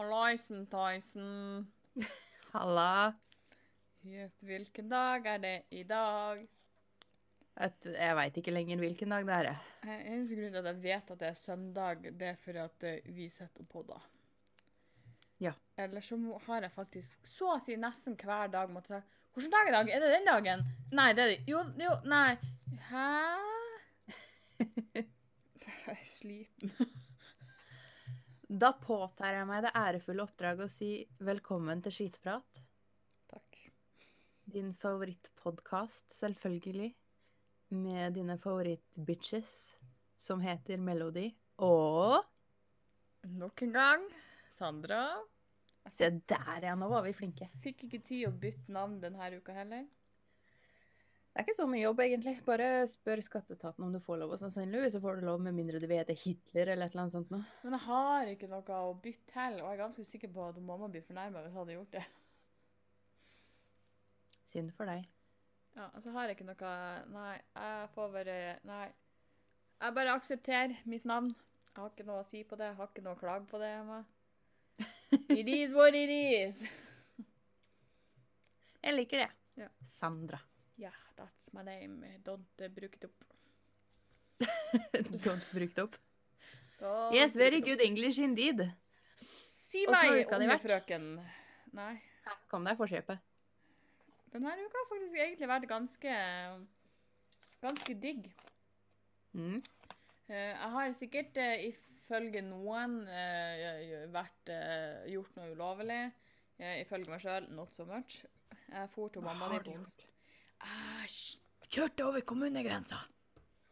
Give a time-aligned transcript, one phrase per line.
[0.00, 1.72] Hallaisen, Tyson.
[2.54, 3.12] Halla.
[4.00, 6.46] Gjett hvilken dag er det i dag?
[7.84, 9.48] Jeg veit ikke lenger hvilken dag det er.
[9.50, 9.58] jeg.
[9.84, 12.86] Eh, Eneste grunn til at jeg vet at det er søndag, det er for at
[12.88, 13.98] eh, vi sitter på da.
[15.44, 15.52] Ja.
[15.76, 19.68] Eller så har jeg faktisk så å si nesten hver dag måttet si Hvilken dag
[19.68, 19.92] er det dag?
[19.98, 20.64] Er det den dagen?
[20.96, 22.38] Nei, det er det Jo, jo, nei.
[22.88, 23.04] Hæ?
[25.04, 26.72] Jeg er sliten.
[28.50, 30.88] Da påtar jeg meg det ærefulle oppdraget å si
[31.22, 32.56] velkommen til Skitprat.
[33.30, 33.60] Takk.
[34.50, 36.88] Din favorittpodkast, selvfølgelig.
[37.78, 39.52] Med dine favorittbitches,
[40.18, 41.28] som heter Melody.
[41.62, 42.18] Og
[43.38, 44.08] Nok en gang,
[44.50, 45.04] Sandra.
[45.94, 46.74] Se der, ja.
[46.74, 47.46] Nå var vi flinke.
[47.62, 49.86] Fikk ikke tid å bytte navn denne uka heller.
[51.40, 52.32] Det er ikke så mye jobb, egentlig.
[52.44, 54.32] Bare spør skatteetaten om du får lov.
[54.34, 56.92] Og sannsynligvis så får du lov, med mindre du vet det er Hitler eller et
[56.92, 57.46] eller annet sånt noe.
[57.62, 60.58] Men jeg har ikke noe å bytte til, og jeg er ganske sikker på at
[60.60, 62.02] mamma blir fornærma hvis jeg hadde gjort det.
[64.50, 65.08] Synd for deg.
[65.78, 66.74] Ja, altså har jeg ikke noe
[67.14, 68.36] Nei, jeg får bare
[68.68, 68.84] Nei.
[69.80, 71.32] Jeg bare aksepterer mitt navn.
[71.70, 72.68] Jeg har ikke noe å si på det.
[72.74, 73.72] Jeg har ikke noe å klage på det.
[73.80, 74.02] Emma.
[75.40, 76.60] It is what it is.
[78.84, 79.32] Jeg liker det.
[79.64, 79.72] Ja.
[79.88, 80.44] Sandra.
[80.80, 82.04] Yeah, that's my name.
[82.24, 83.24] Don't uh, bruke it opp.
[85.26, 85.96] Don't bruke det opp.
[86.80, 88.62] Don't Yes, very good English indeed.
[89.20, 91.10] Si meg, unge frøken.
[91.76, 91.98] Nei.
[92.48, 93.20] Kom deg i forkjøpet.
[94.32, 96.14] Denne uka har faktisk egentlig vært ganske
[97.60, 98.30] ganske digg.
[99.36, 99.58] Mm.
[100.30, 103.02] Eh, Jeg har sikkert eh, ifølge noen
[104.14, 104.54] vært,
[105.12, 106.00] gjort noe ulovlig.
[106.56, 108.22] Ifølge meg sjøl not so much.
[108.70, 110.08] Jeg for til mamma di på onsdag.
[110.60, 113.00] Jeg kjørte over kommunegrensa.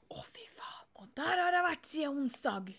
[0.08, 0.88] Å, fy faen.
[0.98, 2.72] Og der har jeg vært siden onsdag.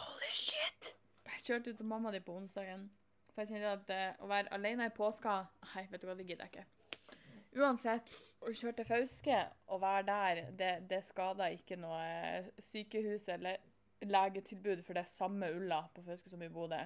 [0.00, 0.94] Holy shit.
[1.30, 2.88] Jeg kjørte ut til mamma di på onsdagen.
[3.32, 5.36] For jeg kjente at eh, å være alene i påska
[5.70, 7.16] Nei, vet du hva, det gidder jeg ikke.
[7.60, 8.10] Uansett,
[8.40, 9.38] å kjøre til Fauske
[9.72, 13.58] og være der, det, det skader ikke noe eh, sykehus eller
[14.06, 16.78] legetilbud, for det er samme ulla på Fauske som i Bodø.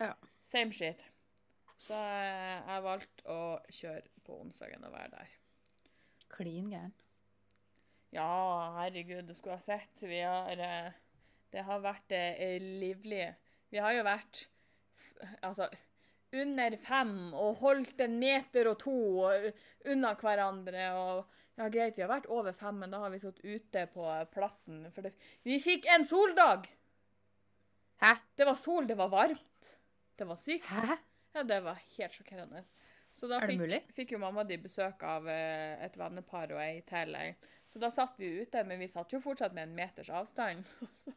[0.00, 0.14] Ja.
[0.42, 1.04] Same shit.
[1.82, 5.30] Så jeg valgte å kjøre på onsdagen og være der.
[6.32, 6.92] Klin gæren.
[8.12, 8.28] Ja,
[8.76, 10.04] herregud, du skulle ha sett.
[10.04, 10.92] Vi har eh,
[11.52, 13.24] Det har vært eh, livlig.
[13.72, 14.46] Vi har jo vært
[15.42, 15.68] altså
[16.32, 18.96] under fem og holdt en meter og to
[19.92, 20.86] unna hverandre.
[20.96, 24.06] og ja, Greit, vi har vært over fem, men da har vi sittet ute på
[24.32, 24.84] platten.
[24.92, 25.12] For det,
[25.44, 26.70] vi fikk en soldag!
[28.02, 28.16] Hæ?
[28.36, 29.72] Det var sol, det var varmt.
[30.18, 30.68] Det var sykt.
[30.68, 30.96] Hæ?
[31.32, 32.64] Ja, det var helt sjokkerende.
[33.12, 37.16] Så da fikk, fikk jo mamma de besøk av eh, et vennepar og ei til.
[37.68, 40.68] Så da satt vi ute, men vi satt jo fortsatt med en meters avstand.
[41.02, 41.12] så,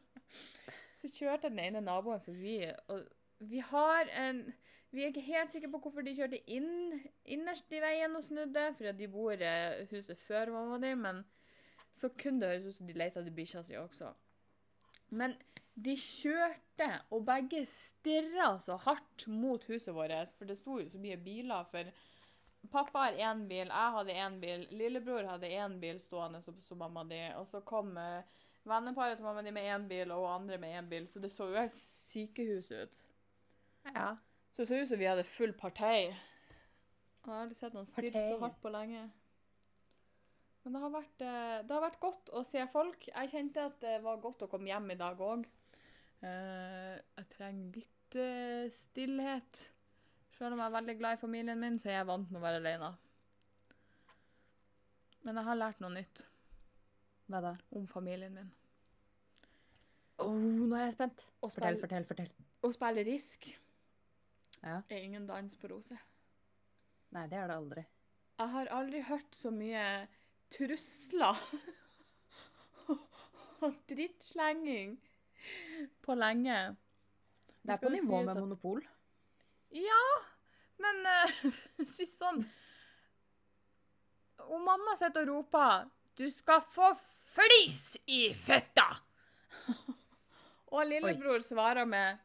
[1.00, 2.58] så kjørte den ene naboen forbi,
[2.92, 3.06] og
[3.38, 4.46] vi har en
[4.94, 8.62] Vi er ikke helt sikre på hvorfor de kjørte inn innerst i veien og snudde,
[8.78, 9.56] fordi de bor i
[9.90, 11.18] huset før mamma di, men
[11.92, 14.12] så kunne det høres ut som de leita etter bikkja si også.
[15.08, 15.36] Men
[15.76, 21.00] de kjørte, og begge stirra så hardt mot huset vårt, for det sto jo så
[21.00, 21.68] mye biler.
[21.70, 21.90] For
[22.72, 27.04] pappa har én bil, jeg hadde én bil, lillebror hadde én bil stående som, mamma
[27.08, 28.24] di, og så kom eh,
[28.66, 31.50] venneparet til mamma di med én bil, og andre med én bil, så det så
[31.52, 32.96] jo helt sykehus ut.
[33.92, 34.16] Ja.
[34.52, 36.08] Så det så ut som vi hadde full partei.
[37.26, 39.08] Jeg har aldri sett noen stirre så hardt på lenge.
[40.66, 43.04] Men det har, vært, eh, det har vært godt å se folk.
[43.06, 45.44] Jeg kjente at det var godt å komme hjem i dag òg.
[46.26, 49.60] Jeg trenger litt eh, stillhet.
[50.34, 52.42] Selv om jeg er veldig glad i familien min, så er jeg vant med å
[52.42, 52.88] være alene.
[55.22, 56.24] Men jeg har lært noe nytt
[57.30, 57.54] Hva da?
[57.78, 58.50] om familien min.
[60.22, 61.24] Å, nå er jeg spent.
[61.42, 62.30] Fortell, fortell, fortell.
[62.66, 63.48] å spille Risk
[64.62, 64.80] Ja.
[64.88, 65.98] er ingen dans på roser.
[67.14, 67.86] Nei, det er det aldri.
[68.40, 69.82] Jeg har aldri hørt så mye
[70.52, 71.38] trusler
[73.64, 74.96] og drittslenging
[76.02, 76.58] på lenge.
[77.66, 78.84] Det er på nivå si med at- monopol.
[79.74, 80.04] Ja,
[80.82, 81.52] men uh,
[81.96, 82.44] si sånn
[84.46, 86.92] Og mamma sitter og roper 'Du skal få
[87.32, 89.00] flis i føtta!'
[90.76, 92.18] og lillebror svarer med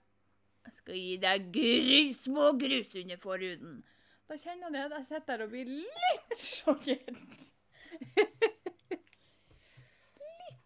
[0.65, 3.81] 'Jeg skal gi deg grus, små grus under forhuden'.
[4.29, 7.49] Da kjenner jeg at jeg sitter der og blir litt sjokkert.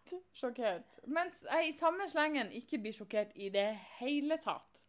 [0.06, 0.98] Litt sjokkert.
[1.06, 4.82] Mens jeg i samme slengen ikke blir sjokkert i det hele tatt.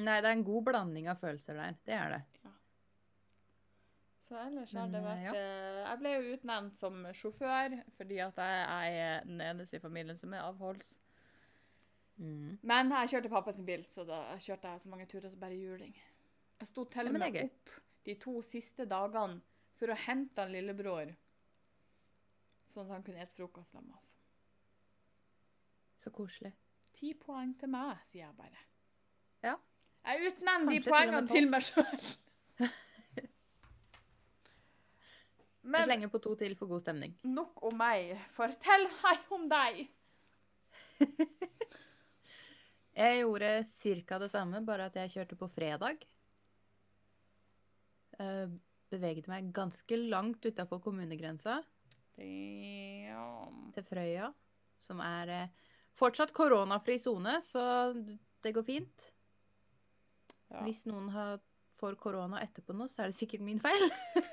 [0.00, 1.76] Nei, det er en god blanding av følelser der.
[1.84, 2.22] Det er det.
[4.22, 5.32] Så ellers har det eh, vært ja.
[5.36, 10.16] eh, Jeg ble jo utnevnt som sjåfør fordi at jeg, er den eneste i familien
[10.16, 10.94] som er avholds.
[12.16, 12.58] Mm.
[12.62, 15.58] Men jeg kjørte pappa sin bil, så da kjørte jeg så mange turer som bare
[15.58, 15.92] juling.
[16.62, 17.74] Jeg sto til og med opp
[18.06, 19.42] de to siste dagene
[19.82, 21.10] for å hente han lillebror,
[22.70, 24.12] sånn at han kunne spise frokost sammen med oss.
[25.98, 26.52] Så koselig.
[26.94, 28.60] Ti poeng til meg, sier jeg bare.
[29.42, 29.56] Ja.
[30.06, 32.06] Jeg utnevner de poengene til meg sjøl.
[35.72, 37.12] Men slenger på to til for god stemning.
[37.22, 38.16] nok om meg.
[38.34, 39.84] Fortell meg om deg.
[42.92, 43.50] Jeg gjorde
[44.04, 44.18] ca.
[44.20, 46.02] det samme, bare at jeg kjørte på fredag.
[48.20, 48.50] Eh,
[48.92, 51.60] beveget meg ganske langt utafor kommunegrensa,
[52.18, 53.70] Damn.
[53.74, 54.28] til Frøya,
[54.82, 57.64] som er eh, fortsatt koronafri sone, så
[58.44, 59.08] det går fint.
[60.52, 60.60] Ja.
[60.66, 61.40] Hvis noen har,
[61.80, 63.88] får korona etterpå nå, så er det sikkert min feil.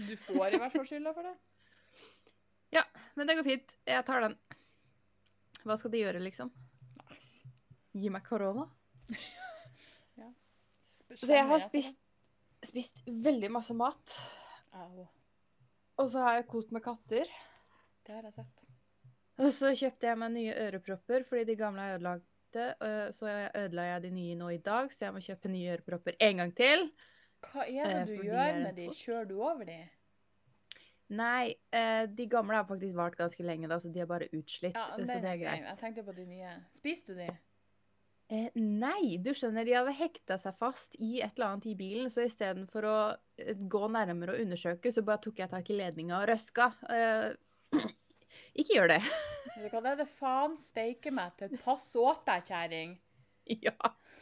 [0.00, 1.34] Du får i hvert fall skylda for det.
[2.76, 2.84] Ja,
[3.18, 3.74] Men det går fint.
[3.84, 4.36] Jeg tar den.
[5.66, 6.52] Hva skal de gjøre, liksom?
[7.92, 8.68] Gi meg korona?
[10.20, 10.30] ja.
[10.86, 11.99] Så jeg har spist,
[12.64, 14.16] spist veldig masse mat.
[14.76, 15.06] Au.
[16.00, 17.30] Og så har jeg kost med katter.
[18.06, 18.66] Det har jeg sett.
[19.40, 22.66] Og så kjøpte jeg meg nye ørepropper fordi de gamle er ødelagte.
[23.16, 26.42] Så ødela jeg de nye nå i dag, så jeg må kjøpe nye ørepropper en
[26.42, 26.90] gang til.
[27.46, 28.88] Hva er det Eh, du gjør med de?
[28.96, 29.78] Kjører du over de?
[31.10, 34.76] Nei, eh, de gamle har faktisk vart ganske lenge, da, så de er bare utslitt.
[34.76, 35.64] Ja, så det er greit.
[35.64, 36.52] Jeg tenkte på de nye.
[36.76, 37.30] Spiser du de?
[38.30, 42.10] Eh, nei, du skjønner, de hadde hekta seg fast i et eller annet i bilen,
[42.14, 42.98] så istedenfor å
[43.42, 46.68] eh, gå nærmere og undersøke, så bare tok jeg tak i ledninga og røska.
[46.94, 47.32] Eh,
[48.62, 49.00] ikke gjør det.
[49.72, 51.56] Hva, det er det faen steike meg til.
[51.64, 52.94] Pass åt deg, kjerring.
[53.66, 53.74] ja.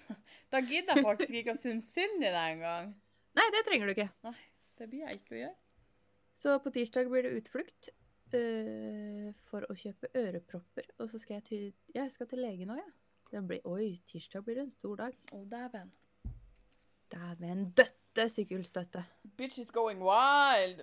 [0.49, 2.95] Da gidder jeg faktisk ikke å synes synd i deg engang.
[3.37, 4.07] Nei, det trenger du ikke.
[4.25, 4.39] Nei,
[4.81, 5.57] Det blir jeg ikke å gjøre.
[6.41, 7.91] Så på tirsdag blir det utflukt
[8.33, 10.89] uh, for å kjøpe ørepropper.
[10.97, 12.89] Og så skal jeg til, ja, jeg skal til legen òg, ja.
[13.29, 15.17] Det blir, oi, tirsdag blir det en stor dag.
[15.37, 15.91] Å, dæven.
[17.13, 19.05] Dæven døtte sykkelstøtte.
[19.37, 20.81] Bitch is going wild.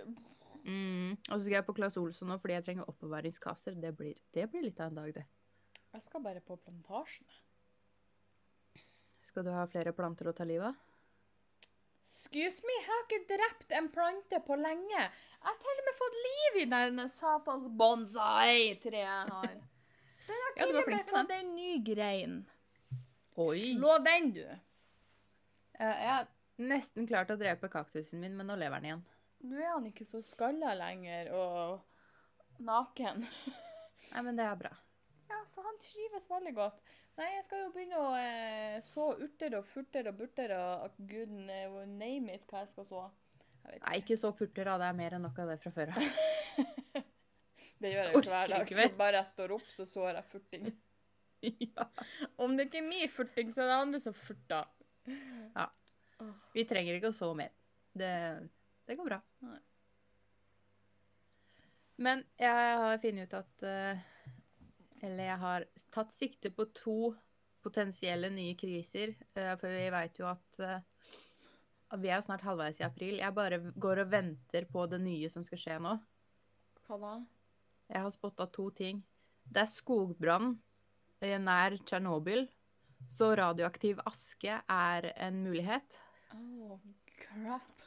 [0.66, 1.14] Mm.
[1.14, 3.78] Og så skal jeg på Claes Olsson nå fordi jeg trenger oppbevaringskasser.
[3.82, 5.26] Det blir, det blir litt av en dag, det.
[5.94, 7.26] Jeg skal bare på plantasjen.
[9.26, 10.82] Skal du ha flere planter å ta livet av?
[12.06, 15.02] Excuse me, jeg har ikke drept en plante på lenge.
[15.02, 19.56] Jeg har til og med fått liv i den satans bonsai-treet jeg har.
[20.26, 22.38] Den har Ja, du var flink det er en ny grein.
[23.36, 23.74] Oi!
[23.76, 24.44] Slå den, du.
[25.76, 29.04] Eh, jeg har nesten klart å drepe kaktusen min, men nå lever den igjen.
[29.46, 33.26] Nå er han ikke så skalla lenger og naken.
[34.12, 34.72] Nei, men det er bra.
[35.28, 36.80] Ja, så han trives veldig godt.
[37.16, 41.32] Nei, jeg skal jo begynne å eh, så urter og furter og burter og gud
[41.48, 43.04] eh, name it hva jeg skal så.
[43.64, 44.76] Jeg vet Nei, ikke så furter, da.
[44.80, 47.04] Det er mer enn nok av det fra før av.
[47.82, 48.74] Det gjør jeg jo hver dag.
[48.96, 50.68] Bare jeg står opp, så sår jeg furting.
[51.68, 51.86] ja.
[52.40, 54.68] Om det ikke er min furting, så er det andre som furter.
[56.56, 57.52] Vi trenger ikke å så mer.
[57.96, 58.12] Det,
[58.88, 59.20] det går bra.
[62.00, 64.00] Men jeg har funnet ut at eh,
[65.06, 65.64] Eller jeg har
[65.94, 67.14] tatt sikte på to
[67.64, 69.14] potensielle nye kriser.
[69.36, 70.80] eh, for vi veit jo at eh,
[71.86, 73.20] at Vi er jo snart halvveis i april.
[73.20, 75.94] Jeg bare går og venter på det nye som skal skje nå.
[76.86, 77.12] Hva da?
[77.92, 79.02] Jeg har spotta to ting.
[79.46, 80.56] Det er skogbrann
[81.22, 82.46] eh, nær Tsjernobyl.
[83.12, 85.98] Så radioaktiv aske er en mulighet.
[86.34, 86.80] Oh,
[87.20, 87.86] crap.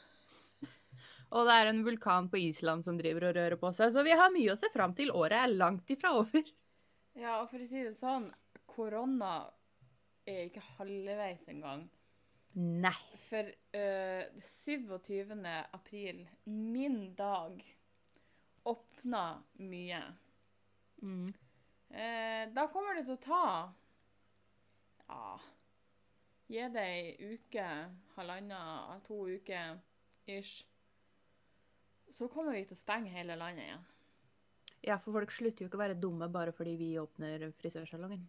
[1.36, 4.16] Og det er en vulkan på Island som driver og rører på seg, så vi
[4.18, 5.12] har mye å se fram til.
[5.12, 6.46] Året er langt ifra over.
[7.20, 8.30] Ja, og for å si det sånn,
[8.70, 9.50] korona
[10.30, 11.88] er ikke halvveis engang.
[12.56, 12.96] Nei.
[13.28, 15.36] For uh, 27.
[15.76, 17.62] april, min dag,
[19.00, 20.04] åpna mye.
[21.02, 21.28] Mm.
[21.90, 23.46] Eh, da kommer det til å ta
[25.08, 25.40] Ja
[26.50, 27.64] Gi det ei uke,
[28.16, 29.78] halvannen, to uker
[30.26, 30.66] ish.
[32.10, 33.84] Så kommer vi til å stenge hele landet igjen.
[34.82, 38.26] Ja, for folk slutter jo ikke å være dumme bare fordi vi åpner frisørsalongen.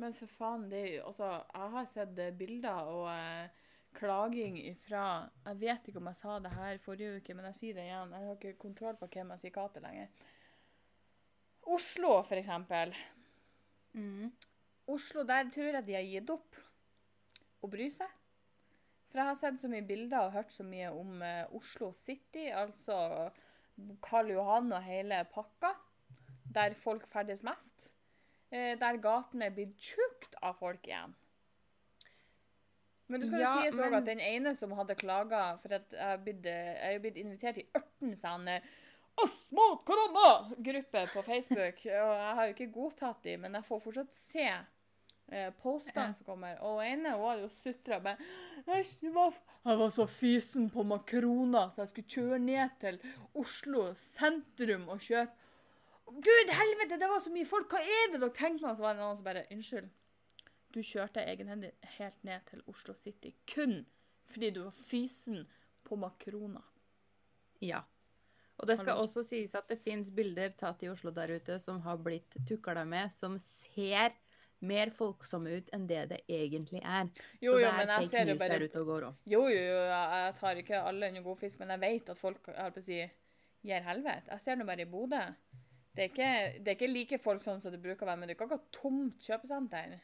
[0.00, 4.58] Men for faen, det er jo Altså, jeg har sett eh, bilder og eh, klaging
[4.60, 7.86] ifra Jeg vet ikke om jeg sa det her forrige uke, men jeg sier det
[7.88, 8.12] igjen.
[8.14, 10.26] Jeg har ikke kontroll på hvem jeg sier hva til lenger.
[11.68, 12.94] Oslo, for eksempel.
[13.92, 14.30] Mm.
[14.88, 16.56] Oslo, der tror jeg de har gitt opp
[17.60, 18.08] å bry seg.
[19.08, 22.48] For jeg har sett så mye bilder og hørt så mye om uh, Oslo City,
[22.52, 22.96] altså
[24.04, 25.72] Karl Johan og hele pakka,
[26.54, 27.90] der folk ferdes mest.
[28.52, 31.16] Uh, der gatene er blitt tjukt av folk igjen.
[33.08, 35.92] Men du skal Ja, jo sies men- at den ene som hadde klaga For at
[35.92, 38.60] jeg er blitt, jeg invitert i 18 sånne
[39.18, 41.80] Oss mot korona-gruppe på Facebook.
[41.86, 46.28] Og jeg har jo ikke godtatt de, men jeg får fortsatt se eh, postene som
[46.28, 46.60] kommer.
[46.62, 48.14] Og ene hun hadde jo sutra bare
[48.68, 49.34] «Æsj, det var,
[49.64, 53.00] Jeg var så fysen på makroner, så jeg skulle kjøre ned til
[53.34, 55.34] Oslo sentrum og kjøpe
[56.08, 57.68] Gud helvete, det var så mye folk!
[57.74, 58.78] Hva er det dere tenker meg?
[58.78, 59.90] Så var det noen som bare Unnskyld.
[60.74, 63.80] Du kjørte egenhendig helt ned til Oslo City kun
[64.28, 65.46] fordi du var fysen
[65.88, 66.64] på makroner.
[67.64, 67.80] Ja.
[68.58, 71.78] Og det skal også sies at det fins bilder tatt i Oslo der ute som
[71.84, 74.12] har blitt tukla med, som ser
[74.58, 77.06] mer folksomme ut enn det det egentlig er.
[77.40, 78.58] Jo, jo, men jeg ser jo bare.
[79.30, 82.50] Jo, jo, jo, jeg tar ikke alle under god fisk, men jeg vet at folk
[82.50, 83.00] jeg på å si,
[83.68, 84.32] gir helvete.
[84.34, 85.22] Jeg ser det bare i Bodø.
[85.94, 86.32] Det er, ikke,
[86.62, 88.46] det er ikke like folk sånn som det bruker å være, men det er ikke
[88.50, 89.96] akkurat tomt kjøpesenter.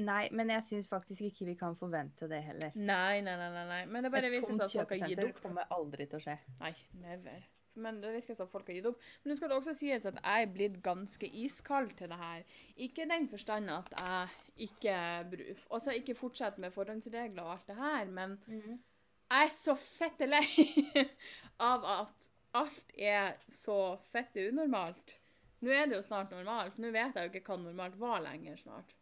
[0.00, 2.76] Nei, men jeg syns faktisk ikke vi kan forvente det heller.
[2.76, 3.80] Nei, nei, nei, nei, nei.
[3.92, 5.42] Men det bare Et virker tomt som at folk har gitt kjøpesenter opp.
[5.44, 6.36] kommer aldri til å skje.
[6.62, 6.72] Nei,
[7.02, 7.42] never.
[7.74, 9.04] Men det virker som at folk har gitt opp.
[9.22, 12.42] Men nå skal det også sies at jeg er blitt ganske iskald til det her.
[12.86, 14.96] Ikke i den forstand at jeg ikke,
[15.32, 20.28] bruf, også ikke fortsetter med forhåndsregler og alt det her, men jeg er så fette
[20.28, 20.44] lei
[21.72, 22.28] av at
[22.60, 23.78] alt er så
[24.12, 25.18] fette unormalt.
[25.62, 26.76] Nå er det jo snart normalt.
[26.82, 28.92] Nå vet jeg jo ikke hva normalt var lenger snart.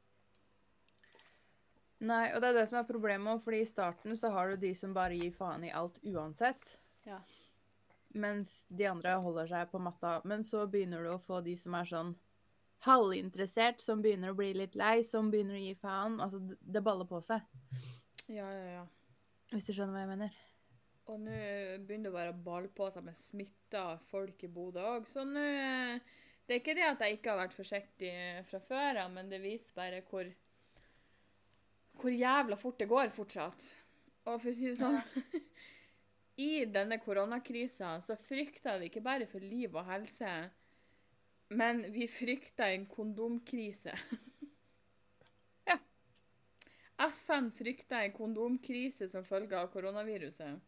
[2.01, 4.63] Nei, og det er det som er problemet òg, fordi i starten så har du
[4.63, 6.79] de som bare gir faen i alt uansett.
[7.05, 7.19] Ja.
[8.17, 10.17] Mens de andre holder seg på matta.
[10.25, 12.15] Men så begynner du å få de som er sånn
[12.87, 16.17] halvinteressert, som begynner å bli litt lei, som begynner å gi faen.
[16.25, 17.43] Altså, det- baller på seg.
[18.29, 18.87] Ja, ja, ja.
[19.53, 20.33] Hvis du skjønner hva jeg mener.
[21.07, 21.37] Og nå
[21.85, 25.07] begynner det bare være balle på seg med smitta folk i Bodø òg.
[25.07, 26.01] Så nå eh,
[26.47, 29.41] Det er ikke det at jeg ikke har vært forsiktig fra før av, men det
[29.41, 30.25] viser bare hvor
[32.01, 33.75] hvor jævla fort det går fortsatt.
[34.27, 34.99] Og for å si det sånn
[36.49, 40.33] I denne koronakrisa så frykter vi ikke bare for liv og helse,
[41.53, 43.97] men vi frykter en kondomkrise.
[45.69, 45.77] Ja.
[47.25, 50.59] FN frykter en kondomkrise som følge av koronaviruset.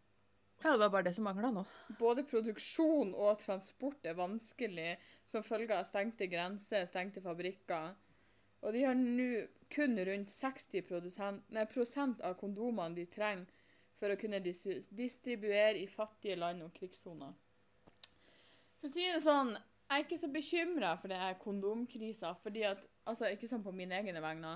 [0.62, 1.64] Ja, det var bare det som mangla nå.
[1.98, 4.94] Både produksjon og transport er vanskelig
[5.28, 7.96] som følge av stengte grenser, stengte fabrikker.
[8.62, 9.28] Og de har nå
[9.72, 13.48] kun rundt 60 produsent, nei, prosent av kondomene de trenger
[13.98, 17.32] for å kunne distribuere i fattige land og krigssoner.
[18.80, 22.64] For å si det sånn, jeg er ikke så bekymra for det her kondomkrisa, fordi
[22.68, 24.52] at Altså, ikke sånn på mine egne vegne.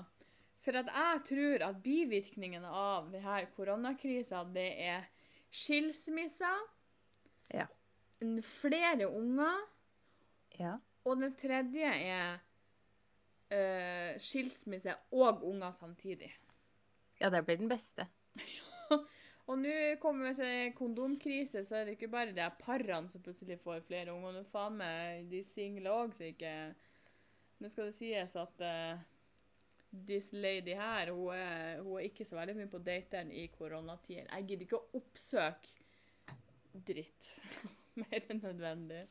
[0.63, 5.07] For at jeg tror at bivirkningene av det her koronakrisa, det er
[5.51, 6.61] skilsmisser,
[7.53, 7.67] Ja.
[8.41, 9.67] flere unger,
[10.59, 10.77] Ja.
[11.05, 12.39] og den tredje er
[13.53, 16.31] eh, skilsmisse og unger samtidig.
[17.21, 18.07] Ja, det blir den beste.
[19.47, 23.23] Og nå kommer vi det er kondomkrise, så er det ikke bare de parene som
[23.23, 24.35] plutselig får flere unger.
[24.35, 26.53] Nå faen meg de single òg, så ikke
[27.57, 28.99] Nå skal det sies at uh,
[30.05, 34.27] this lady her, hun er, hun er ikke så veldig mye på dateren i koronatider.
[34.29, 35.87] Jeg gidder ikke å oppsøke
[36.85, 37.31] dritt
[38.03, 39.07] mer enn nødvendig.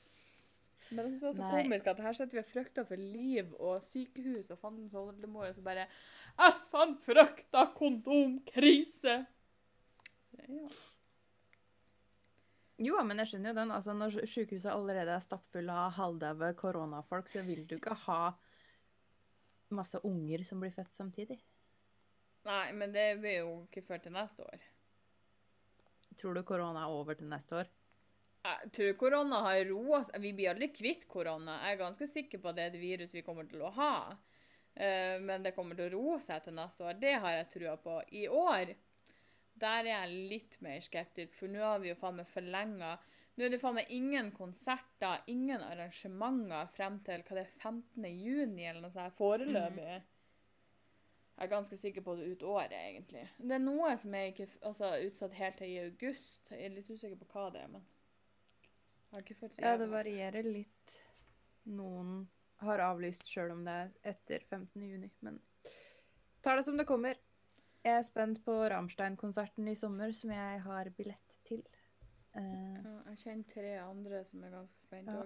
[0.91, 1.53] Men det er så Nei.
[1.53, 5.57] komisk at her sitter vi og frykter for liv og sykehus og fandens oldemor, og
[5.57, 5.89] så bare
[6.37, 9.17] FN frykter kondomkrise!
[10.37, 10.69] Ja.
[12.77, 13.73] Jo, men jeg skjønner jo den.
[13.73, 18.21] Altså, når sykehuset allerede er stappfulle av halvdaue koronafolk, så vil du ikke ha
[19.75, 21.39] masse unger som blir født samtidig.
[22.47, 24.67] Nei, men det blir jo ikke før til neste år.
[26.21, 27.73] Tror du korona er over til neste år?
[28.47, 30.21] Jeg tror korona har roa seg.
[30.23, 31.59] Vi blir aldri kvitt korona.
[31.65, 33.95] Jeg er ganske sikker på at det er et virus vi kommer til å ha.
[34.75, 37.01] Eh, Men det kommer til å roe seg til neste år.
[37.01, 37.99] Det har jeg trua på.
[38.13, 38.75] I år
[39.57, 42.97] der er jeg litt mer skeptisk, for nå har vi jo faen meg forlenga
[43.37, 48.07] Nå er det faen meg ingen konserter, ingen arrangementer frem til hva det er 15.
[48.09, 49.99] juni eller noe sånt foreløpig.
[51.37, 53.27] Jeg er ganske sikker på det ut året, egentlig.
[53.37, 56.49] Det er noe som er ikke, altså, utsatt helt til i august.
[56.49, 57.85] Jeg er litt usikker på hva det er, men
[59.17, 60.97] har ikke fått så Ja, det varierer litt.
[61.67, 62.27] Noen
[62.63, 64.83] har avlyst sjøl om det er etter 15.
[64.87, 65.41] juni, men
[66.45, 67.19] tar det som det kommer.
[67.87, 71.61] Jeg er spent på Ramstein-konserten i sommer, som jeg har billett til.
[72.37, 72.43] Uh,
[72.85, 75.23] Ja, jeg kjenner tre andre som er ganske spent Ja.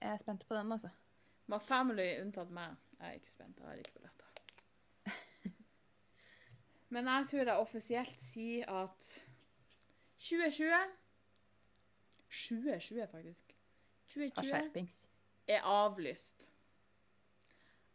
[0.00, 0.90] jeg er spent på den, altså.
[1.50, 2.76] My family unntatt meg.
[3.00, 3.58] Jeg er ikke spent.
[3.58, 4.26] Jeg har ikke billetter.
[6.94, 9.08] Men jeg tror jeg offisielt sier at
[10.22, 11.01] 2020
[12.32, 13.54] 2020, faktisk.
[14.14, 14.88] 2020
[15.48, 16.48] er avlyst.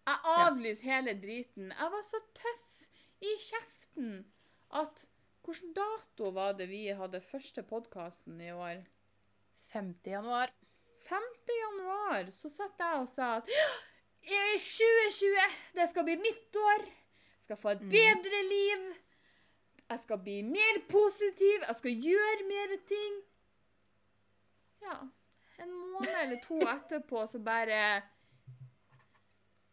[0.07, 1.71] Jeg avlyser hele driten.
[1.73, 2.73] Jeg var så tøff
[3.21, 4.25] i kjeften
[4.77, 5.05] at
[5.47, 8.81] Hvilken dato var det vi hadde første podkasten i år?
[9.71, 9.93] 5.
[10.11, 10.51] januar.
[11.07, 11.21] 5.
[11.55, 13.47] januar så satt jeg og sa at
[14.27, 16.83] i 2020, det skal bli mitt år.
[16.83, 17.89] Jeg skal få et Mm.
[17.95, 18.83] bedre liv.
[19.89, 21.63] Jeg skal bli mer positiv.
[21.67, 23.13] Jeg skal gjøre mer ting.
[24.87, 24.97] Ja.
[25.63, 27.79] En måned eller to etterpå så bare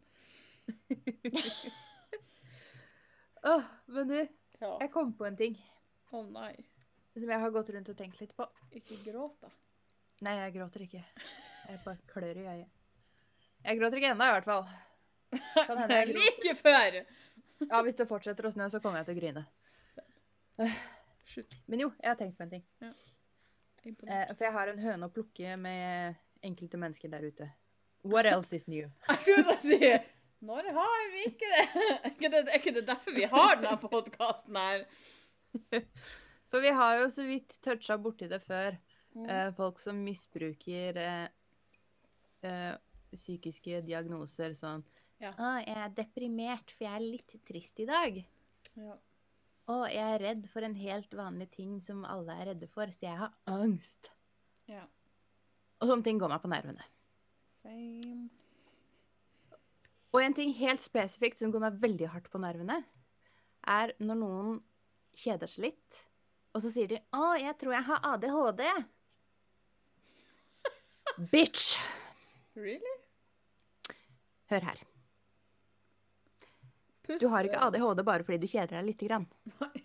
[3.50, 3.64] oh.
[3.88, 4.20] Men du,
[4.60, 4.74] Ja.
[4.82, 5.54] jeg kom på en ting
[6.12, 6.52] Å nei.
[7.16, 8.46] som jeg har gått rundt og tenkt litt på.
[8.76, 9.50] Ikke gråt, da.
[10.26, 11.04] Nei, jeg gråter ikke.
[11.70, 12.70] Jeg bare klør i øyet.
[13.64, 14.66] Jeg gråter ikke ennå, i hvert fall.
[15.68, 16.14] Kan hende jeg.
[16.16, 16.92] Like før!
[17.70, 19.44] Ja, Hvis det fortsetter å snø, så kommer jeg til å grine.
[21.30, 21.56] Slutt.
[21.70, 22.66] Men jo, jeg har tenkt på en ting.
[23.86, 27.50] Eh, for jeg har en høne å plukke med enkelte mennesker der ute.
[28.04, 28.88] What else is new?
[29.10, 29.80] Jeg skulle si
[30.46, 31.66] Når har vi ikke det?
[32.04, 34.86] Er ikke det, er ikke det derfor vi har denne podkasten her?
[36.50, 38.78] For vi har jo så vidt toucha borti det før.
[39.14, 39.26] Mm.
[39.26, 41.28] Eh, folk som misbruker eh,
[42.46, 42.72] eh,
[43.12, 44.86] psykiske diagnoser sånn
[45.20, 45.34] Ja.
[45.34, 48.22] Å, jeg er deprimert, for jeg er litt trist i dag.
[48.80, 48.96] Ja.
[49.70, 53.06] Å, jeg er redd for en helt vanlig ting som alle er redde for, så
[53.06, 54.12] jeg har angst.
[54.70, 54.86] ja.
[55.80, 56.84] Og sånne ting går meg på nervene.
[57.62, 58.26] Same.
[60.12, 62.82] Og en ting helt spesifikt som går meg veldig hardt på nervene,
[63.70, 64.58] er når noen
[65.16, 66.02] kjeder seg litt,
[66.52, 68.72] og så sier de 'Å, jeg tror jeg har ADHD'.
[71.32, 71.78] Bitch!
[72.58, 72.96] Really?
[74.50, 74.89] Hør her.
[77.10, 77.22] Puss.
[77.24, 79.26] Du har ikke ADHD bare fordi du kjeder deg lite grann.
[79.64, 79.80] Nei.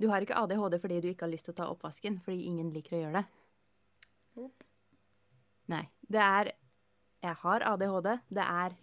[0.00, 2.70] Du har ikke ADHD fordi du ikke har lyst til å ta oppvasken, fordi ingen
[2.72, 3.26] liker å gjøre det.
[4.40, 4.64] Opp.
[5.68, 5.84] Nei.
[6.00, 6.54] Det er
[7.20, 8.14] Jeg har ADHD.
[8.32, 8.78] Det er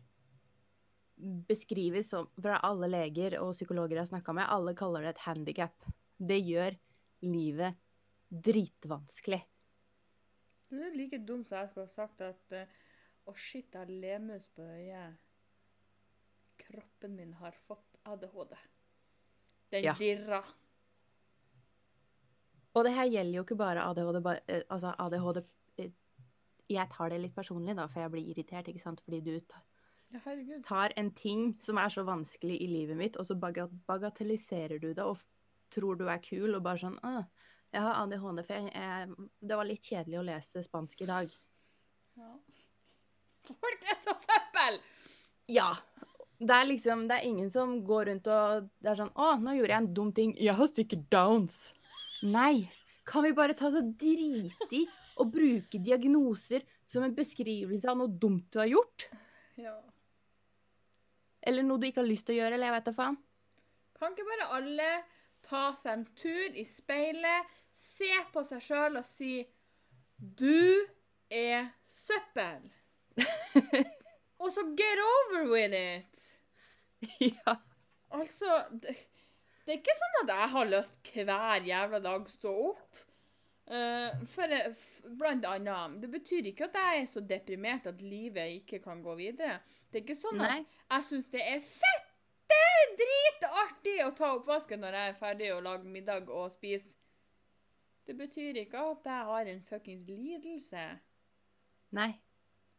[1.49, 5.23] beskrives som fra alle leger og psykologer jeg har snakka med, alle kaller det et
[5.25, 5.87] handikap.
[6.17, 6.77] Det gjør
[7.25, 7.79] livet
[8.29, 9.41] dritvanskelig.
[10.69, 12.67] Det er like dumt som jeg skulle ha sagt at Å,
[13.27, 15.17] Å, shit, jeg har lemus på øyet.
[16.67, 18.55] Kroppen min har fått ADHD.
[19.71, 19.93] Den Ja.
[19.99, 20.43] dirra.
[22.75, 24.19] Og det her gjelder jo ikke bare ADHD.
[24.47, 25.43] Eh, altså ADHD
[25.77, 25.91] eh,
[26.69, 29.63] Jeg tar det litt personlig, da, for jeg blir irritert, ikke sant, fordi du tar,
[30.11, 30.19] Ja,
[30.63, 35.03] tar en ting som er så vanskelig i livet mitt, og så bagatelliserer du det
[35.03, 35.17] og
[35.71, 37.25] tror du er kul, og bare sånn Å,
[37.73, 41.33] jeg har ADHD, for jeg, det var litt kjedelig å lese spansk i dag.
[42.15, 42.31] Ja.
[43.63, 44.79] Folk er så søppel!
[45.47, 45.71] Ja.
[46.37, 49.55] Det er liksom, det er ingen som går rundt og Det er sånn Å, nå
[49.57, 50.35] gjorde jeg en dum ting.
[50.37, 51.71] Jeg har stikker downs.
[52.21, 52.69] Nei.
[53.07, 54.83] Kan vi bare ta så drit i
[55.17, 59.07] å bruke diagnoser som en beskrivelse av noe dumt du har gjort?
[59.57, 59.75] Ja.
[61.47, 63.17] Eller noe du ikke har lyst til å gjøre, eller jeg vet da faen.
[63.97, 64.89] Kan ikke bare alle
[65.47, 69.39] ta seg en tur i speilet, se på seg sjøl og si
[70.17, 70.85] Du
[71.29, 72.67] er søppel.
[74.41, 76.16] og så get over with it.
[77.31, 77.57] ja.
[78.17, 78.95] Altså det,
[79.65, 83.03] det er ikke sånn at jeg har lyst hver jævla dag stå opp.
[83.67, 84.77] Uh, for eh,
[85.19, 89.15] blant annet Det betyr ikke at jeg er så deprimert at livet ikke kan gå
[89.19, 89.57] videre.
[89.91, 92.61] Det er ikke sånn at jeg syns det er fette
[93.01, 96.95] dritartig å ta oppvasken når jeg er ferdig å lage middag og spise.
[98.07, 100.85] Det betyr ikke at jeg har en fuckings lidelse.
[101.97, 102.13] Nei.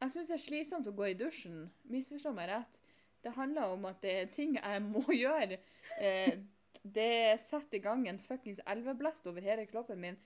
[0.00, 1.66] Jeg syns det er slitsomt å gå i dusjen.
[1.92, 2.77] Misforstå meg rett.
[3.28, 5.60] Det handler om at det er ting jeg må gjøre.
[6.00, 6.40] Eh,
[6.88, 10.16] det setter i gang en fuckings elveblest over hele kroppen min.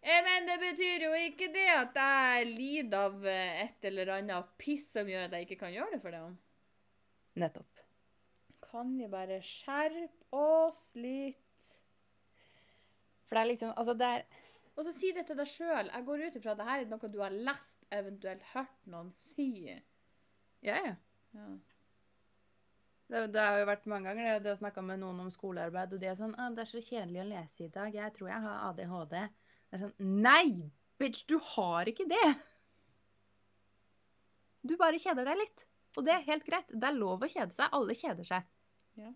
[0.00, 4.52] Eh, men det betyr jo ikke det at jeg lider av eh, et eller annet
[4.60, 6.38] piss som gjør at jeg ikke kan gjøre det for deg.
[7.40, 7.82] Nettopp.
[8.70, 11.72] Kan vi bare skjerpe oss litt?
[13.26, 14.24] For det er liksom Altså, det er
[14.78, 15.90] Og så si det til deg sjøl.
[15.90, 19.10] Jeg går ut ifra at det her er noe du har lest, eventuelt hørt noen
[19.18, 19.50] si.
[20.62, 20.94] Ja, ja.
[21.34, 21.48] Ja.
[23.10, 25.96] Det, det har jo vært mange ganger det, det å snakke med noen om skolearbeid,
[25.96, 27.94] og de er sånn «Å, 'Det er så kjedelig å lese i dag.
[27.94, 29.24] Jeg tror jeg har ADHD.'
[29.70, 30.70] Det er sånn Nei!
[31.00, 32.28] Bitch, du har ikke det!
[34.62, 35.66] Du bare kjeder deg litt.
[35.98, 36.68] Og det er helt greit.
[36.70, 37.72] Det er lov å kjede seg.
[37.74, 38.46] Alle kjeder seg.
[39.00, 39.10] Ja.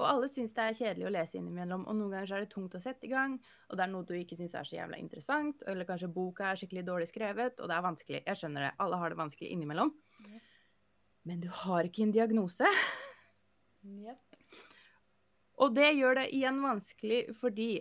[0.00, 2.52] Og alle syns det er kjedelig å lese innimellom, og noen ganger så er det
[2.54, 3.34] tungt å sette i gang,
[3.68, 6.60] og det er noe du ikke syns er så jævla interessant, eller kanskje boka er
[6.60, 8.22] skikkelig dårlig skrevet, og det er vanskelig.
[8.24, 8.72] Jeg skjønner det.
[8.80, 9.92] Alle har det vanskelig innimellom.
[10.30, 10.40] Ja.
[11.28, 12.72] Men du har ikke en diagnose.
[13.82, 14.38] Njet.
[15.62, 17.72] Og det gjør det igjen vanskelig fordi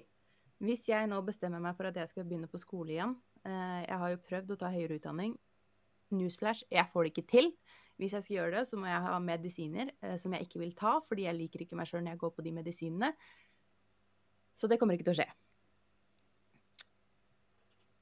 [0.62, 3.16] hvis jeg nå bestemmer meg for at jeg skal begynne på skole igjen
[3.48, 5.34] eh, Jeg har jo prøvd å ta høyere utdanning.
[6.14, 7.48] Newsflash, jeg får det ikke til.
[7.98, 10.76] Hvis jeg skal gjøre det, så må jeg ha medisiner eh, som jeg ikke vil
[10.78, 13.12] ta, fordi jeg liker ikke meg sjøl når jeg går på de medisinene.
[14.54, 15.30] Så det kommer ikke til å skje.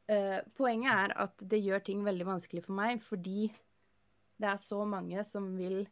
[0.10, 3.52] Eh, poenget er at det gjør ting veldig vanskelig for meg, fordi
[4.40, 5.84] det er så mange som vil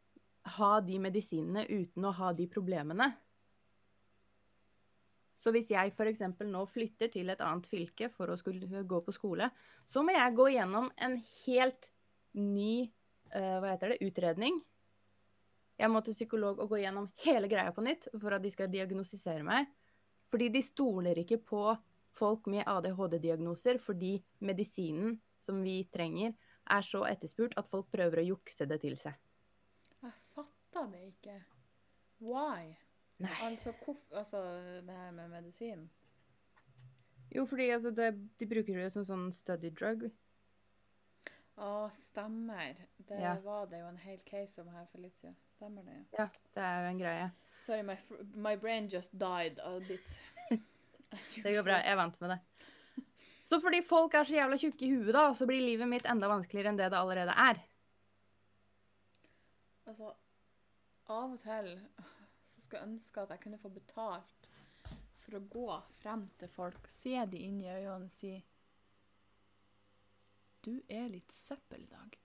[0.58, 3.12] ha de medisinene uten å ha de problemene.
[5.38, 6.24] Så hvis jeg f.eks.
[6.50, 9.52] nå flytter til et annet fylke for å skulle gå på skole,
[9.86, 11.92] så må jeg gå gjennom en helt
[12.34, 12.88] ny
[13.36, 14.58] uh, hva heter det, utredning.
[15.78, 18.72] Jeg må til psykolog og gå gjennom hele greia på nytt for at de skal
[18.74, 19.70] diagnostisere meg.
[20.34, 21.62] Fordi de stoler ikke på
[22.18, 26.34] folk med ADHD-diagnoser fordi medisinen som vi trenger,
[26.68, 29.14] er så etterspurt at folk prøver å jukse det til seg.
[30.78, 31.38] Fatter det ikke.
[32.22, 32.76] Why?
[33.20, 33.34] Nei.
[33.48, 34.42] Altså, hvorf, altså
[34.86, 35.88] det her med medisin.
[37.36, 40.08] Jo, fordi altså, det, de bruker det som sånn study drug.
[41.58, 42.78] Å, stemmer.
[43.10, 43.34] Det Ja.
[43.42, 45.36] var det jo en hel case om her for litt siden.
[45.58, 46.26] Stemmer det, ja.
[46.26, 47.32] Ja, det er jo en greie.
[47.66, 47.98] Sorry, my,
[48.36, 50.06] my brain just died a bit.
[51.44, 51.80] Det går bra.
[51.82, 52.40] Jeg vant med det.
[53.48, 56.28] Så fordi folk er så jævla tjukke i huet, da, så blir livet mitt enda
[56.30, 57.62] vanskeligere enn det det allerede er.
[59.88, 60.12] Altså,
[61.10, 61.74] av og til
[62.48, 64.48] så skulle jeg ønske at jeg kunne få betalt
[65.24, 65.68] for å gå
[66.02, 68.34] frem til folk, se de inn i øynene og si
[70.68, 72.16] Du er litt søppel i dag.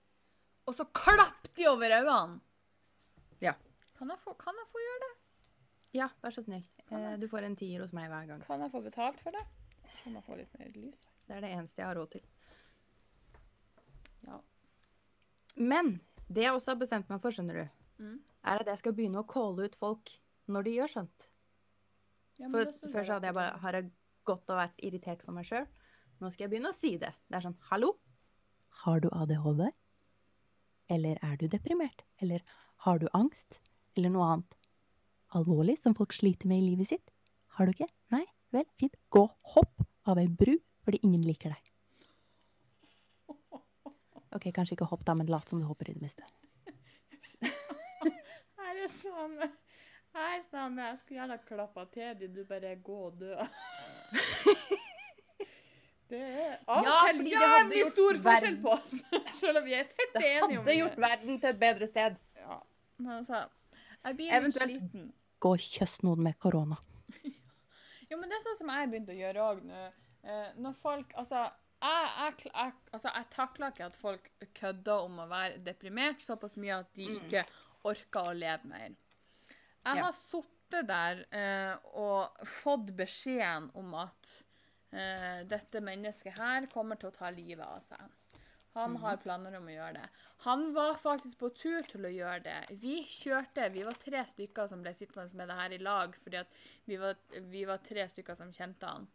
[0.67, 2.39] Og så klapp de over øynene!
[3.43, 3.53] Ja.
[3.97, 5.11] Kan jeg få, kan jeg få gjøre det?
[5.99, 6.63] Ja, vær så snill.
[6.89, 8.41] Eh, du får en tier hos meg hver gang.
[8.47, 9.43] Kan jeg få betalt for det?
[10.01, 11.03] Kan jeg få litt mer lys?
[11.27, 12.25] Det er det eneste jeg har råd til.
[14.27, 14.39] Ja.
[15.55, 15.93] Men
[16.27, 18.17] det jeg også har bestemt meg for, skjønner du, Mm.
[18.43, 20.11] Er at jeg skal begynne å calle ut folk
[20.51, 21.27] når de gjør sånt.
[22.41, 23.91] Ja, For Før så hadde jeg bare har jeg
[24.27, 25.67] gått og vært irritert for meg sjøl.
[26.19, 27.11] Nå skal jeg begynne å si det.
[27.27, 27.93] Det er sånn Hallo?
[28.83, 29.67] Har du ADHD?
[30.91, 32.03] Eller er du deprimert?
[32.21, 32.43] Eller
[32.85, 33.59] har du angst?
[33.95, 34.57] Eller noe annet
[35.33, 37.13] alvorlig som folk sliter med i livet sitt?
[37.57, 37.89] Har du ikke?
[38.13, 38.25] Nei?
[38.53, 38.95] Vel, fint.
[39.13, 39.25] Gå
[39.55, 41.69] hopp av ei bru fordi ingen liker deg.
[44.33, 46.25] OK, kanskje ikke hopp, da, men lat som du hopper i det minste.
[48.87, 49.37] Er sånn
[50.13, 53.33] Hei, Stanne, jeg skulle gjerne klappa til de, du bare gå og dø.
[56.13, 58.93] Det er av Ja, til det jævlig stor forskjell på oss.
[59.41, 60.53] Selv om vi er fett enige om det.
[60.53, 62.19] Det hadde gjort verden til et bedre sted.
[62.37, 62.59] Ja,
[63.01, 63.39] men altså
[64.03, 65.07] Jeg blir Eventuelt- sliten.
[65.41, 66.77] Gå og kjøss noen med korona.
[67.23, 69.81] Jo, men det er sånn som jeg begynte å gjøre òg nå.
[70.23, 71.41] Eh, når folk Altså,
[71.83, 76.53] jeg, jeg, jeg, altså, jeg takler ikke at folk kødder om å være deprimert såpass
[76.61, 77.41] mye at de ikke
[77.83, 78.89] orker å leve mer.
[79.83, 80.03] Jeg Ja.
[80.05, 84.43] har sittet der eh, og fått beskjeden om at
[84.93, 87.99] eh, dette mennesket her kommer til å ta livet av seg.
[88.73, 90.07] Han har planer om å gjøre det.
[90.47, 92.79] Han var faktisk på tur til å gjøre det.
[92.81, 96.41] Vi kjørte, vi var tre stykker som ble sittende med det her i lag, fordi
[96.89, 97.15] vi var,
[97.53, 99.05] vi var tre stykker som kjente han.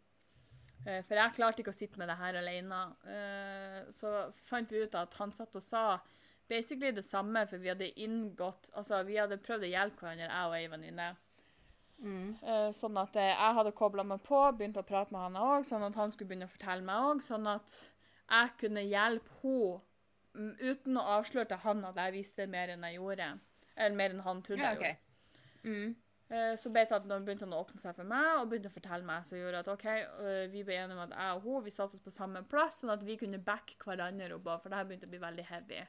[0.85, 2.79] Eh, For jeg klarte ikke å sitte med det her alene.
[3.03, 4.13] Eh, Så
[4.47, 5.99] fant vi ut at han satt og sa
[6.49, 10.47] basically det samme, for vi hadde inngått Altså, vi hadde prøvd å hjelpe hverandre, jeg
[10.49, 11.09] og ei venninne.
[11.99, 15.67] Eh, Sånn at eh, jeg hadde kobla meg på, begynte å prate med han òg,
[15.67, 17.75] sånn at han skulle begynne å fortelle meg òg, sånn at
[18.29, 19.79] jeg kunne hjelpe henne
[20.37, 23.33] mm, uten å avsløre til han at jeg visste mer enn jeg gjorde.
[23.75, 24.95] Eller mer enn han trodde Ja, jeg gjorde.
[25.65, 25.95] Mm.
[26.29, 29.03] Eh, Så at nå begynte han å åpne seg for meg og begynte å fortelle
[29.03, 29.87] meg, så gjorde at ok,
[30.53, 32.93] vi ble enige om at jeg og hun vi satte oss på samme plass, sånn
[32.95, 35.81] at vi kunne backe hverandre opp, for det her begynte å bli veldig heavy.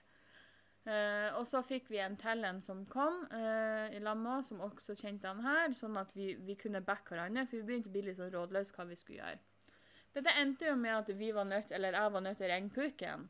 [0.88, 4.94] Eh, og så fikk vi en til en som kom uh, i lamma, som også
[4.96, 8.02] kjente han her, sånn at vi, vi kunne backe hverandre, for vi begynte å bli
[8.06, 9.42] litt sånn rådløse hva vi skulle gjøre.
[10.16, 12.74] Dette endte jo med at vi var nødt, eller jeg var nødt til å ringe
[12.74, 13.28] purken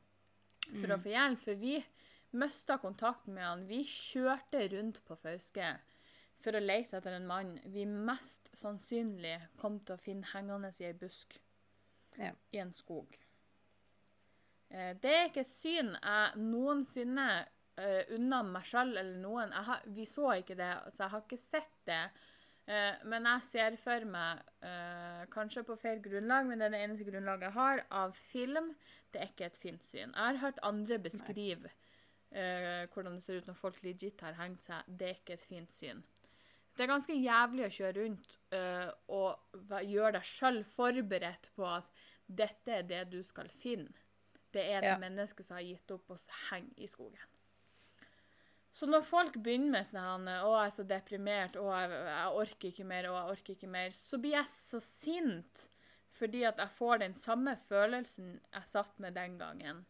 [0.79, 1.03] for å Mm.
[1.03, 1.85] få hjelp, for vi
[2.33, 3.67] mista kontakten med han.
[3.67, 5.73] Vi kjørte rundt på Fauske
[6.41, 10.85] for å lete etter en mann vi mest sannsynlig kom til å finne hengende i
[10.85, 11.37] ei busk
[12.17, 12.33] Ja.
[12.53, 13.19] i en skog.
[14.71, 17.31] Eh, Det er ikke et syn jeg noensinne
[17.81, 19.53] uh, unna meg sjøl eller noen.
[19.53, 22.05] Har, vi så ikke det, så jeg har ikke sett det.
[22.71, 26.83] Uh, men jeg ser for meg, uh, kanskje på feil grunnlag, men det er det
[26.85, 28.73] eneste grunnlaget jeg har, av film.
[29.11, 30.13] Det er ikke et fint syn.
[30.13, 34.69] Jeg har hørt andre beskrive uh, hvordan det ser ut når folk legit har hengt
[34.69, 34.87] seg.
[34.87, 36.05] Det er ikke et fint syn.
[36.77, 38.37] Det er ganske jævlig å kjøre rundt
[39.13, 41.91] og gjøre deg sjøl forberedt på at
[42.25, 43.91] dette er det du skal finne.
[44.53, 44.99] Det er det Ja.
[44.99, 46.19] mennesket som har gitt opp og
[46.51, 47.27] henger i skogen.
[48.71, 51.57] Så når folk begynner med sånn 'Å, jeg er så deprimert.
[51.57, 53.09] Å, jeg, jeg orker ikke mer.
[53.11, 55.69] Å, jeg orker ikke mer.' Så blir jeg så sint
[56.21, 59.87] fordi at jeg får den samme følelsen jeg satt med den gangen.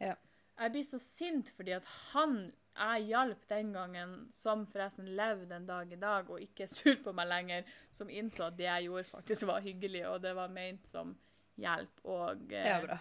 [0.00, 0.14] Ja.
[0.58, 5.66] Jeg blir så sint fordi at han jeg hjalp den gangen, som forresten lever den
[5.66, 8.86] dag i dag og ikke er sur på meg lenger, som innså at det jeg
[8.86, 11.12] gjorde, faktisk var hyggelig, og det var ment som
[11.60, 12.00] hjelp.
[12.04, 12.98] Og, eh, Ja, bra.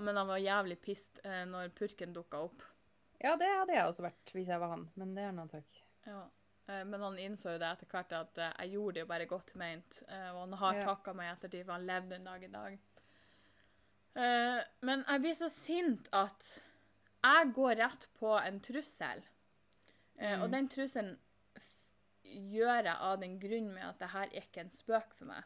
[0.00, 2.62] Men han var jævlig pissed eh, når purken dukka opp.
[3.22, 5.76] Ja, det hadde jeg også vært hvis jeg var han, men det er han takk.
[6.06, 6.24] Ja.
[6.68, 9.26] Eh, Men han innså jo det etter hvert at eh, jeg gjorde det jo bare
[9.26, 10.02] godt ment.
[10.08, 10.84] eh, Og han har Ja.
[10.84, 12.78] takka meg i ettertid, for han levde en dag i dag.
[14.16, 16.60] Eh, Men jeg blir så sint at
[17.24, 19.22] jeg går rett på en trussel.
[20.18, 20.52] Eh, Og Mm.
[20.52, 21.18] den trusselen
[22.24, 25.44] gjør jeg av den grunn med at det her er ikke en spøk for meg.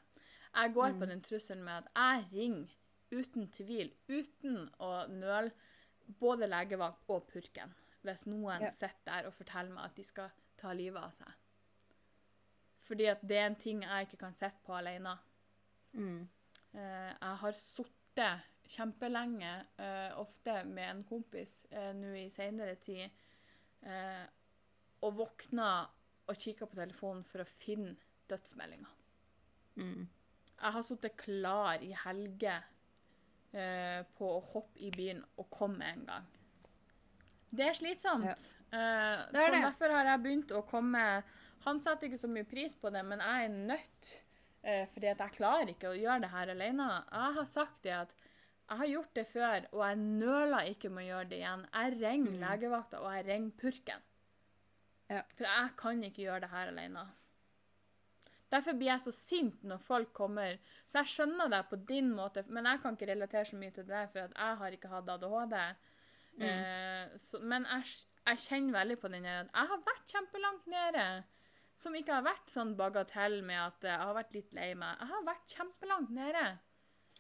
[0.54, 1.08] Jeg går på Mm.
[1.08, 2.68] den trusselen med at jeg ringer
[3.10, 5.52] uten tvil, uten å nøle,
[6.20, 7.74] både legevakt og purken.
[8.02, 8.70] Hvis noen Ja.
[8.70, 11.32] sitter der og forteller meg at de skal ta livet av seg.
[12.82, 15.18] Fordi at det er en ting jeg ikke kan sitte på alene.
[15.92, 16.28] Mm.
[16.74, 23.10] Eh, jeg har sittet kjempelenge, eh, ofte med en kompis eh, nå i senere tid,
[25.00, 25.88] og våkna
[26.28, 27.96] og kikka på telefonen for å finne
[28.28, 28.90] dødsmeldinga.
[29.76, 30.08] Mm.
[30.60, 32.58] Jeg har sittet klar i helge
[33.52, 36.26] eh, på å hoppe i bilen og komme en gang.
[37.50, 38.24] Det er slitsomt.
[38.30, 38.34] Ja.
[38.70, 39.62] Eh, Det er så det.
[39.64, 41.22] derfor har jeg begynt å komme
[41.64, 44.10] Han setter ikke så mye pris på det, men jeg er nødt.
[44.62, 46.86] Eh, fordi at jeg klarer ikke å gjøre det her alene.
[47.12, 48.14] Jeg har sagt det at
[48.70, 51.66] jeg har gjort det før, og jeg nøler ikke med å gjøre det igjen.
[51.74, 52.40] Jeg ringer Mm.
[52.40, 54.00] legevakta, og jeg ringer purken.
[55.10, 55.22] Ja.
[55.36, 57.06] For jeg kan ikke gjøre det her alene.
[58.50, 60.58] Derfor blir jeg så sint når folk kommer.
[60.88, 63.86] Så jeg skjønner deg på din måte, men jeg kan ikke relatere så mye til
[63.86, 65.58] det, for jeg har ikke hatt ADHD.
[66.40, 66.46] Mm.
[66.46, 67.92] Eh, så, men jeg,
[68.26, 71.04] jeg kjenner veldig på den her at jeg har vært kjempelangt nede.
[71.80, 74.98] Som ikke har vært sånn bagatell med at eh, jeg har vært litt lei meg.
[74.98, 76.46] Jeg har vært kjempelangt nede.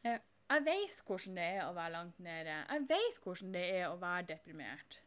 [0.02, 0.16] Ja.
[0.50, 2.56] Jeg vet hvordan det er å være langt nede.
[2.58, 4.98] Jeg vet hvordan det er å være deprimert.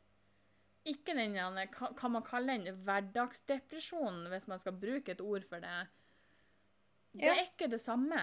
[0.87, 5.75] Ikke den hva man kalle den hverdagsdepresjonen, hvis man skal bruke et ord for det.
[7.13, 8.19] Det er ikke det samme.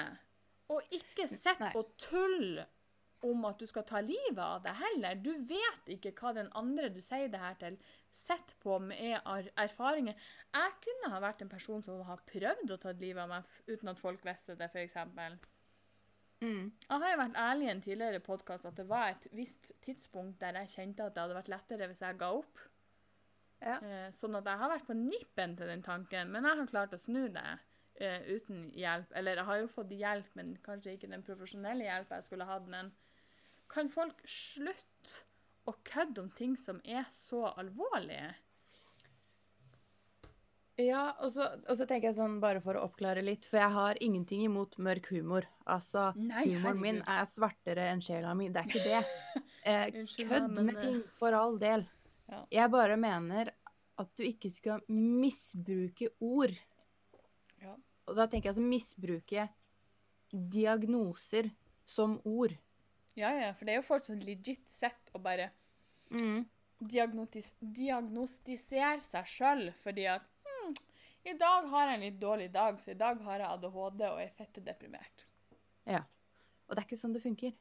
[0.71, 2.61] Og ikke sitt og tull
[3.27, 5.19] om at du skal ta livet av deg heller.
[5.21, 7.77] Du vet ikke hva den andre du sier det her til,
[8.17, 10.17] sitter på med er erfaringer.
[10.57, 13.93] Jeg kunne ha vært en person som har prøvd å ta livet av meg uten
[13.93, 14.97] at folk visste det, f.eks.
[16.41, 16.71] Mm.
[16.73, 20.41] Jeg har jo vært ærlig i en tidligere podkast at det var et visst tidspunkt
[20.41, 22.63] der jeg kjente at det hadde vært lettere hvis jeg ga opp.
[23.61, 23.77] Ja.
[23.77, 26.97] Eh, sånn at jeg har vært på nippen til den tanken, men jeg har klart
[26.97, 27.51] å snu det
[28.01, 29.13] eh, uten hjelp.
[29.17, 32.69] Eller jeg har jo fått hjelp, men kanskje ikke den profesjonelle hjelpa jeg skulle hatt.
[32.71, 32.93] Men
[33.71, 35.25] kan folk slutte
[35.69, 38.33] å kødde om ting som er så alvorlige?
[40.81, 43.75] Ja, og så, og så tenker jeg sånn, bare for å oppklare litt, for jeg
[43.75, 45.47] har ingenting imot mørk humor.
[45.69, 48.49] Altså, Nei, humoren min er svartere enn sjela mi.
[48.53, 49.05] Det er ikke det.
[49.61, 51.83] Eh, Unnskyld kødd men, med eh, ting, for all del.
[52.33, 52.39] Ja.
[52.49, 53.51] Jeg bare mener
[54.01, 56.55] at du ikke skal misbruke ord.
[58.11, 58.13] Ja.
[58.13, 59.49] Og da tenker jeg altså misbruke
[60.51, 61.51] diagnoser
[61.87, 62.55] som ord.
[63.19, 65.51] Ja, ja, for det er jo folk som legit sett og bare
[66.11, 66.45] Mm.
[66.83, 70.73] diagnotis diagnostisere seg sjøl fordi at hm,
[71.31, 74.21] i dag har jeg en litt dårlig dag, så i dag har jeg ADHD og
[74.23, 75.27] er fette deprimert.
[75.87, 76.01] Ja.
[76.69, 77.53] Og det er ikke sånn det funker.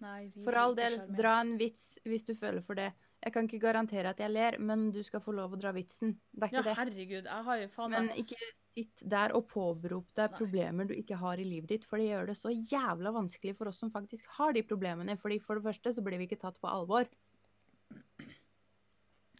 [0.00, 2.90] Nei, For all del, dra en vits hvis du føler for det.
[3.24, 6.18] Jeg kan ikke garantere at jeg ler, men du skal få lov å dra vitsen.
[6.34, 6.76] Det er Ja, ikke det.
[6.76, 7.24] herregud.
[7.30, 8.36] Jeg har jo faen Men ikke
[8.74, 10.38] sitt der og påberop deg Nei.
[10.38, 13.70] problemer du ikke har i livet ditt, for det gjør det så jævla vanskelig for
[13.70, 15.16] oss som faktisk har de problemene.
[15.20, 17.06] Fordi for det første så blir vi ikke tatt på alvor.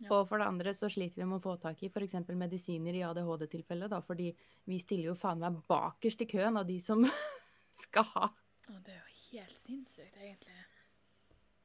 [0.03, 0.09] Ja.
[0.11, 2.17] Og for det andre så sliter vi med å få tak i f.eks.
[2.35, 4.33] medisiner i ADHD-tilfellet, da, fordi
[4.69, 7.05] vi stiller jo faen meg bakerst i køen av de som
[7.85, 8.31] skal ha.
[8.71, 10.59] Å, Det er jo helt sinnssykt, egentlig.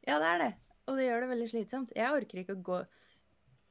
[0.06, 0.52] Ja, det er det.
[0.90, 1.98] Og det gjør det veldig slitsomt.
[1.98, 2.80] Jeg orker ikke å gå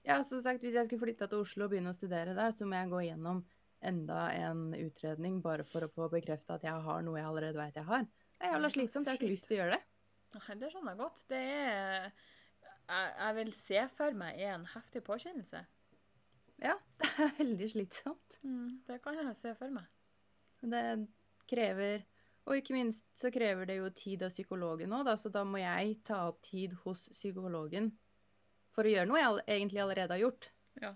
[0.06, 2.66] Ja, som sagt, hvis jeg skulle flytta til Oslo og begynne å studere der, så
[2.66, 3.42] må jeg gå gjennom
[3.84, 7.78] enda en utredning bare for å få bekrefta at jeg har noe jeg allerede veit
[7.78, 8.06] jeg har.
[8.38, 9.06] Det er jævla slitsomt.
[9.06, 9.82] Jeg har ikke lyst til å gjøre det.
[10.34, 11.22] Det skjønner jeg godt.
[11.30, 12.10] Det er
[12.88, 15.60] Jeg, jeg vil se for meg er en heftig påkjennelse.
[16.62, 18.38] Ja, det er veldig slitsomt.
[18.42, 19.88] Mm, det kan jeg se for meg.
[20.62, 20.84] Men Det
[21.48, 22.06] krever
[22.48, 25.98] Og ikke minst så krever det jo tid av psykologen òg, så da må jeg
[26.08, 27.90] ta opp tid hos psykologen
[28.72, 30.48] for å gjøre noe jeg egentlig allerede har gjort.
[30.80, 30.94] Ja.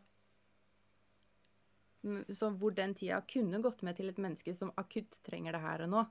[2.34, 5.84] Så hvor den tida kunne gått med til et menneske som akutt trenger det her
[5.86, 6.02] og nå.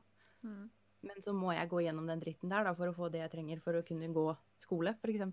[0.47, 0.69] Mm.
[1.01, 3.33] Men så må jeg gå gjennom den dritten der da, for å få det jeg
[3.33, 4.25] trenger for å kunne gå
[4.61, 5.23] skole, f.eks.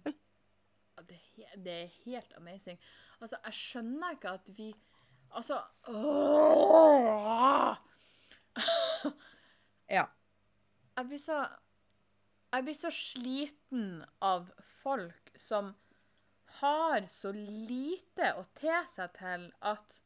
[0.97, 1.21] Ja, det,
[1.65, 2.81] det er helt amazing.
[3.21, 4.73] Altså, jeg skjønner ikke at vi
[5.37, 5.59] Altså!
[9.89, 10.05] Ja.
[10.97, 11.37] Jeg blir så
[12.53, 14.49] Jeg blir så sliten av
[14.81, 15.75] folk som
[16.59, 20.01] har så lite å te seg til at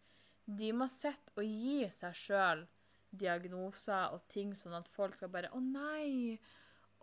[0.59, 2.65] de må sitte og gi seg sjøl
[3.13, 6.39] diagnoser og ting, sånn at folk skal bare Å nei!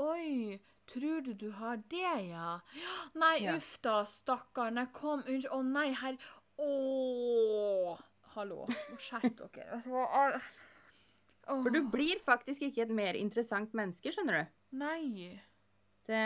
[0.01, 0.59] Oi!
[0.89, 2.59] Tror du du har det, ja?
[3.13, 3.57] Nei, Ja.
[3.59, 4.71] uff da, stakkar.
[4.73, 5.51] Nei, kom, unnskyld.
[5.53, 6.17] Å nei, herr
[6.57, 7.97] Å!
[8.33, 8.63] Hallo.
[8.97, 10.41] Skjerp dere.
[11.45, 14.55] For du blir faktisk ikke et mer interessant menneske, skjønner du.
[14.81, 15.29] Nei.
[16.09, 16.23] Det,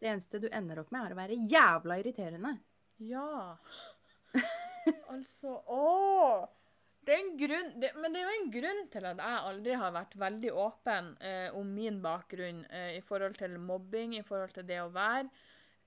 [0.00, 2.54] det eneste du ender opp med, er å være jævla irriterende.
[2.98, 3.56] Ja.
[5.12, 6.48] altså Å!
[7.04, 9.74] Det er en grunn, det, men det er jo en grunn til at jeg aldri
[9.76, 14.54] har vært veldig åpen eh, om min bakgrunn eh, i forhold til mobbing, i forhold
[14.56, 15.28] til det å være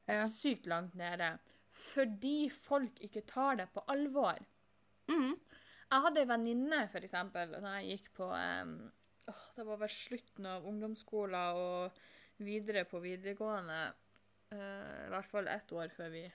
[0.07, 0.27] Ja.
[0.29, 1.31] sykt langt nede.
[1.73, 4.37] Fordi folk ikke tar det på alvor.
[5.09, 5.33] Mm.
[5.89, 8.75] Jeg hadde ei venninne, eksempel, da jeg gikk på eh,
[9.33, 11.97] åh, Det var vel slutten av ungdomsskolen og
[12.45, 13.79] videre på videregående.
[14.53, 16.27] eh, I hvert fall ett år før vi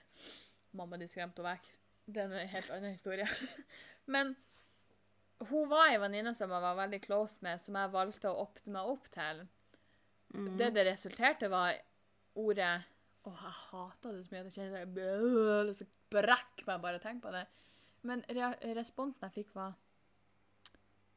[0.75, 1.71] mamma de skremte henne vekk.
[2.05, 3.27] Det er en helt annen historie.
[4.13, 4.35] Men
[5.49, 8.75] hun var ei venninne som jeg var veldig close med, som jeg valgte å åpne
[8.75, 9.43] meg opp til.
[10.33, 10.55] Mm.
[10.59, 11.77] Det det resulterte, var
[12.39, 12.73] ordet
[13.23, 17.03] Å, jeg hater det så mye at jeg kjenner det så brekker meg bare å
[17.03, 17.45] tenke på det.
[18.03, 19.77] Men re responsen jeg fikk, var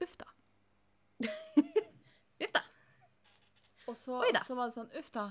[0.04, 0.28] Uff da.
[2.44, 2.62] Uff da.
[3.86, 5.26] Og så, så var det sånn Uff da.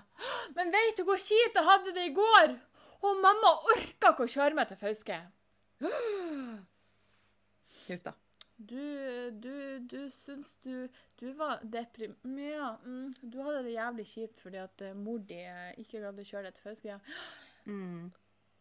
[0.58, 2.58] Men vet du hvor kjipt jeg hadde det i går?
[3.06, 5.22] Og mamma orka ikke å kjøre meg til Fauske.
[7.66, 8.14] Uff da.
[8.58, 10.88] Du, du, du syns du
[11.20, 12.54] Du var deprimert.
[12.56, 16.22] Ja, mm, du hadde det jævlig kjipt fordi at eh, mor di eh, ikke gadd
[16.22, 16.94] å kjøre deg til Fauske.
[16.96, 17.02] Ja.
[17.66, 18.12] Mm.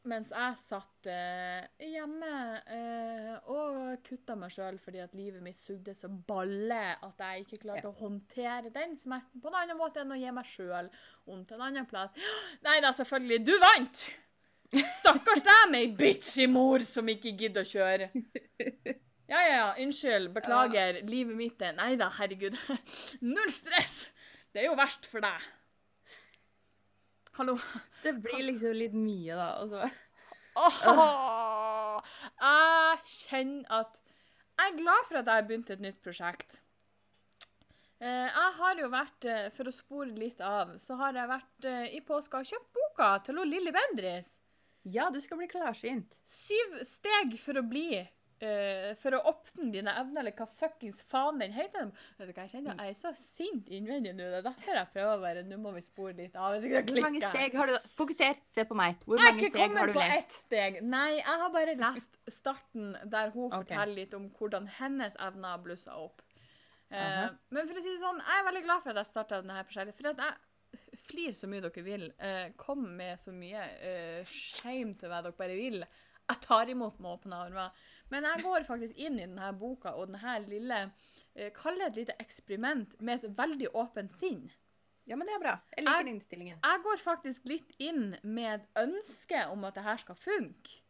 [0.09, 2.31] Mens jeg satt eh, hjemme
[2.73, 7.61] eh, og kutta meg sjøl fordi at livet mitt sugde så balle at jeg ikke
[7.67, 10.89] klarte å håndtere den smerten på en annen måte enn å gi meg sjøl
[11.29, 12.17] vondt en annen plass.
[12.67, 13.41] Nei da, selvfølgelig.
[13.45, 14.07] Du vant!
[14.99, 18.09] Stakkars deg med ei bitchy mor som ikke gidder å kjøre.
[19.29, 19.69] Ja, ja, ja.
[19.85, 20.31] Unnskyld.
[20.35, 20.99] Beklager.
[21.09, 22.57] Livet mitt er Nei da, herregud.
[23.35, 24.09] Null stress!
[24.55, 25.47] Det er jo verst for deg.
[27.39, 27.57] Hallo.
[28.05, 29.49] Det blir liksom litt mye, da.
[29.65, 29.89] Og så
[30.55, 33.97] Åh, jeg kjenner at
[34.55, 36.61] Jeg er glad for at jeg har begynt et nytt prosjekt.
[37.99, 41.67] Eh, Jeg har jo vært, eh, for å spore litt av, så har jeg vært
[41.67, 44.37] eh, i påska og kjøpt boka til Lilly Bendriss.
[44.85, 46.19] Ja, du skal bli klarsynt.
[46.29, 51.41] Syv steg for å bli uh, For å åpne dine evner, eller hva fuckings faen
[51.41, 51.89] den heter.
[52.19, 52.77] Vet du hva jeg kjenner?
[52.83, 54.29] Jeg er så sint innvendig nå.
[54.29, 56.59] Det er derfor jeg prøver være Nå må vi spore litt av.
[56.59, 59.01] Hvis ikke Hvor mange steg har du Fokuser, se på meg.
[59.09, 60.81] Hvor Jeg har du ikke Jeg har kommet på ett steg.
[60.85, 63.63] Nei, jeg har bare lest starten der hun okay.
[63.63, 66.21] forteller litt om hvordan hennes evner blussa opp.
[66.95, 67.31] Uh -huh.
[67.49, 69.65] men for å si det sånn, jeg er veldig glad for at jeg starta dette
[69.67, 69.97] prosjektet.
[69.97, 70.35] For at jeg
[71.09, 72.07] flir så mye dere vil.
[72.19, 75.81] Eh, kom med så mye eh, shame til hva dere bare vil.
[76.25, 77.71] Jeg tar imot med åpne armer.
[78.13, 80.79] Men jeg går faktisk inn i denne boka og denne lille
[81.35, 84.47] eh, Kall det et lite eksperiment med et veldig åpent sinn.
[85.05, 85.55] Ja, men det er bra.
[85.77, 86.59] Jeg Jeg- liker innstillingen.
[86.65, 90.81] Jeg går faktisk litt inn med et ønske om at det her skal funke.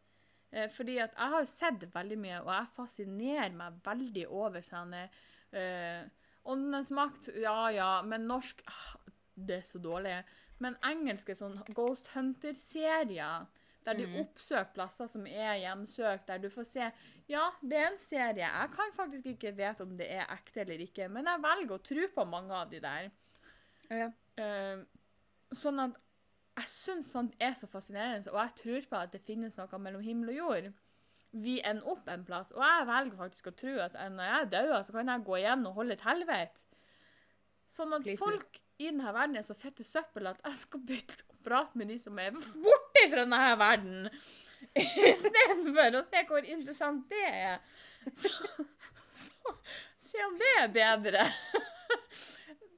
[0.52, 5.08] Eh, fordi at jeg har sett veldig mye, og jeg fascinerer meg veldig over sånne
[5.52, 6.04] eh,
[6.46, 8.90] Åndenes makt, ja ja, men norsk ah,
[9.36, 10.22] det er så dårlig.
[10.62, 13.46] Men engelske sånn Ghost Hunter-serier,
[13.84, 14.20] der de Mhm.
[14.20, 16.92] oppsøker plasser som er hjemsøkt, der du får se
[17.28, 18.46] Ja, det er en serie.
[18.46, 21.82] Jeg kan faktisk ikke vite om det er ekte eller ikke, men jeg velger å
[21.82, 23.10] tro på mange av de der.
[23.90, 24.10] Ja.
[24.38, 24.84] Uh,
[25.52, 25.96] sånn at
[26.56, 30.02] jeg syns sånt er så fascinerende, og jeg tror på at det finnes noe mellom
[30.02, 30.72] himmel og jord.
[31.32, 34.82] Vi ender opp en plass, og jeg velger faktisk å tro at når jeg dør,
[34.82, 36.62] så kan jeg gå igjen og holde et helvete.
[37.68, 41.36] Sånn at folk i denne verden er så fette søppel at jeg skal bytte og
[41.46, 44.08] prate med de som er borte fra denne verden,
[45.10, 47.60] istedenfor å se hvor interessant det er.
[48.14, 48.30] Så,
[49.14, 49.54] så
[50.02, 51.28] se om det er bedre.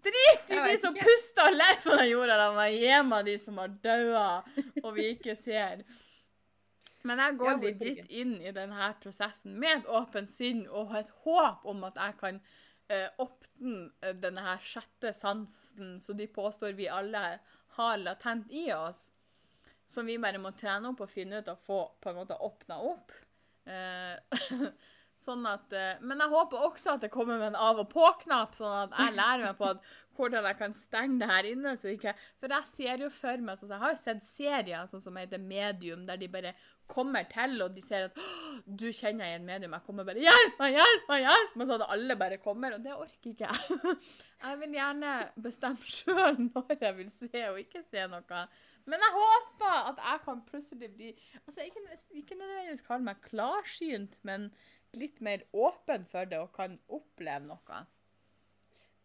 [0.06, 2.36] Drit i de som puster og lever på den jorda.
[2.38, 4.26] La meg gi meg de som har daua
[4.84, 5.82] og vi ikke ser.
[7.06, 11.66] Men jeg går legit inn i denne prosessen med et åpent sinn og et håp
[11.70, 12.40] om at jeg kan
[12.88, 17.38] eh, åpne eh, denne her sjette sansen som de påstår vi alle
[17.76, 19.10] har latent i oss.
[19.86, 22.78] Som vi bare må trene opp og finne ut og få på en måte åpna
[22.82, 23.14] opp.
[23.66, 24.46] Eh,
[25.26, 28.56] sånn at, eh, men jeg håper også at det kommer med en av og på-knapp,
[28.58, 31.74] sånn at jeg lærer meg på at, hvordan jeg kan stenge det her inne.
[31.92, 35.18] Ikke, for jeg ser jo for meg, sånn, jeg har jo sett serier sånn som
[35.20, 36.54] heter Medium, der de bare
[36.88, 38.20] kommer til, og de ser at
[38.66, 39.74] du kjenner en medium.
[39.76, 42.76] Jeg kommer bare 'Hjelp meg, hjelp meg!' hjelp meg, sånn at alle bare kommer.
[42.76, 43.98] Og det orker ikke jeg.
[44.46, 45.12] Jeg vil gjerne
[45.42, 48.40] bestemme sjøl når jeg vil se og ikke se noe.
[48.86, 51.08] Men jeg håper at jeg kan plutselig bli
[51.40, 51.80] altså Ikke,
[52.20, 54.50] ikke nødvendigvis kalle meg klarsynt, men
[54.92, 57.80] litt mer åpen for det og kan oppleve noe.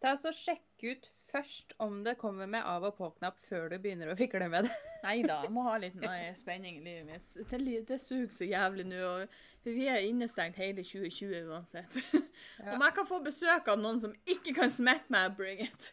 [0.04, 4.12] Ta så Sjekk ut først om det kommer med av og på-knapp før du begynner
[4.12, 4.74] å fikle med det.
[5.06, 7.50] Nei da, jeg må ha litt noe spenning i livet mitt.
[7.50, 9.00] Det, det suger så jævlig nå.
[9.06, 11.98] og Vi er innestengt hele 2020 uansett.
[12.62, 12.76] Ja.
[12.76, 15.88] Om jeg kan få besøk av noen som ikke kan smette meg, bring it.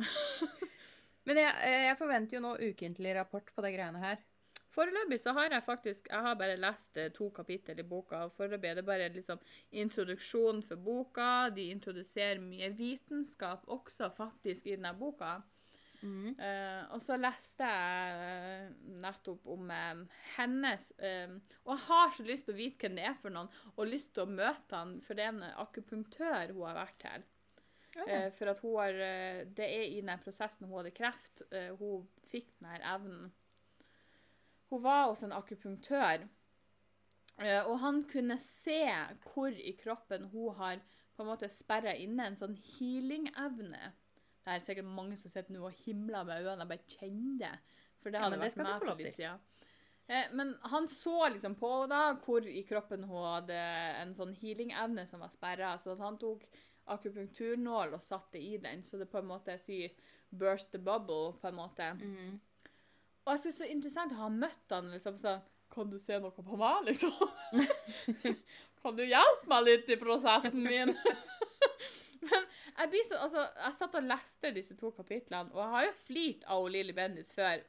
[1.28, 4.18] Men jeg, eh, jeg forventer jo nå ukentlig rapport på de greiene her.
[4.70, 8.24] Foreløpig så har jeg faktisk Jeg har bare lest eh, to kapittel i boka.
[8.24, 9.40] og Foreløpig er det bare liksom
[9.72, 11.48] introduksjonen for boka.
[11.54, 15.40] De introduserer mye vitenskap også faktisk i denne boka.
[16.00, 16.36] Mm.
[16.38, 18.68] Uh, og så leste jeg eh,
[19.02, 21.34] nettopp om uh, hennes uh,
[21.66, 24.14] Og jeg har så lyst til å vite hvem det er for noen, og lyst
[24.16, 27.28] til å møte han, for det er en akupunktør hun har vært til.
[28.06, 28.96] Eh, for at hun har
[29.50, 31.42] Det er i den prosessen hun hadde kreft.
[31.80, 33.32] hun fikk den her evnen.
[34.70, 36.28] Hun var hos en akupunktør,
[37.42, 38.82] eh, og han kunne se
[39.32, 40.80] hvor i kroppen hun har
[41.16, 43.92] på en måte sperra inne en sånn healing-evne.
[44.40, 46.62] Det er sikkert mange som sitter nå og himler med øynene.
[46.62, 47.58] og bare kjenner det.
[48.00, 49.40] For det Ja, hadde men det vært meg få for lov litt siden.
[50.32, 53.58] Men han så liksom på da hvor i kroppen hun hadde
[54.00, 55.74] en sånn healing-evne som var sperra.
[55.78, 56.48] Så han tok
[56.86, 59.90] akupunkturnål og satte i den, så det på en måte sier
[60.32, 61.92] 'burst the bubble', på en måte.
[61.94, 62.40] Mhm.
[63.26, 66.16] Og jeg synes det er interessant å ha møtt han liksom sånn Kan du se
[66.18, 67.12] noe på meg, liksom?
[68.82, 70.90] kan du hjelpe meg litt i prosessen min?
[72.26, 72.46] Men
[72.80, 75.92] jeg blir så, altså, jeg satt og leste disse to kapitlene, og jeg har jo
[76.06, 77.62] flirt av Lilly Bendis før.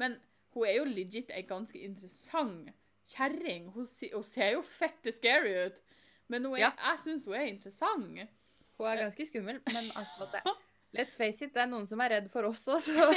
[0.00, 0.14] Men
[0.54, 2.70] hun er jo legit ei ganske interessant
[3.10, 3.68] kjerring.
[3.74, 3.84] Hun,
[4.14, 5.82] hun ser jo fette scary ut.
[6.28, 6.70] Men er, Ja.
[6.92, 8.22] jeg syns hun er interessant.
[8.78, 10.44] Hun er ganske skummel, men altså det,
[10.96, 13.10] Let's face it, det er noen som er redd for oss også.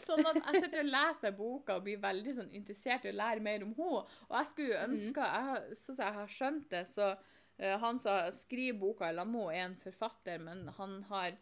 [0.00, 3.18] Sånn at jeg sitter og leser den boka og blir veldig sånn interessert i å
[3.18, 4.02] lære mer om henne.
[4.28, 8.80] Og jeg skulle ønske jeg, Sånn jeg har skjønt det, så uh, han som skriver
[8.80, 11.38] boka i lag med er en forfatter, men han har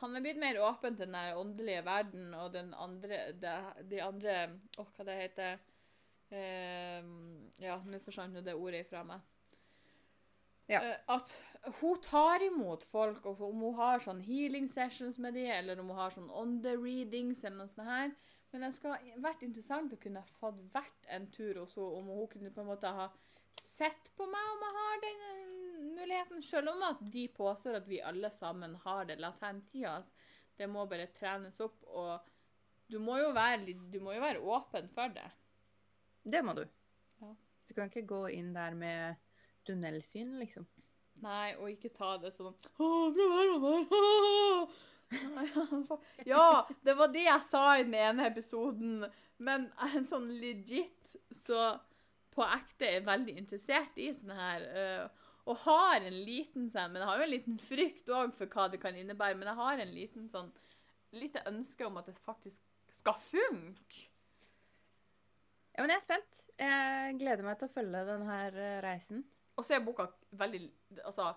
[0.00, 3.54] han er blitt mer åpen til den åndelige verden og den andre de,
[3.90, 4.36] de andre
[4.78, 5.56] Å, hva det heter
[6.30, 7.08] uh,
[7.62, 9.24] Ja, nå forsvant det ordet ifra meg.
[10.70, 10.82] Ja.
[10.82, 11.34] Uh, at
[11.80, 15.90] hun tar imot folk, og om hun har sånn healing sessions med dem, eller om
[15.90, 18.12] hun har sånn on-the-readings eller noe sånt her.
[18.52, 22.28] Men det skulle vært interessant å kunne fått vært en tur hos henne, om hun
[22.32, 23.08] kunne på en måte ha
[23.62, 25.24] sett på meg om jeg har den
[25.96, 26.44] muligheten.
[26.44, 30.12] Selv om at de påstår at vi alle sammen har det latent i oss.
[30.56, 32.30] Det må bare trenes opp, og
[32.88, 35.26] du må jo være, du må jo være åpen for det.
[36.22, 36.64] Det må du.
[37.20, 37.34] Ja.
[37.66, 39.18] Du kan ikke gå inn der med
[39.66, 40.66] tunnelsyn, liksom.
[41.24, 43.92] Nei, og ikke ta det sånn Å, være med
[45.36, 46.00] her?
[46.28, 49.06] Ja, det var det jeg sa i den ene episoden.
[49.38, 51.76] Men er sånn legit så
[52.36, 54.66] på ekte er veldig interessert i sånne her.
[54.82, 58.50] øh, og har en liten sånn Men jeg har jo en liten frykt òg for
[58.50, 59.38] hva det kan innebære.
[59.38, 60.50] Men jeg har en liten sånn
[61.16, 62.62] lite ønske om at det faktisk
[62.98, 64.08] skal funke.
[65.76, 66.44] Ja, men jeg er spent.
[66.58, 69.22] Jeg gleder meg til å følge denne eh, reisen.
[69.56, 70.62] Og så er boka veldig
[71.04, 71.34] Altså,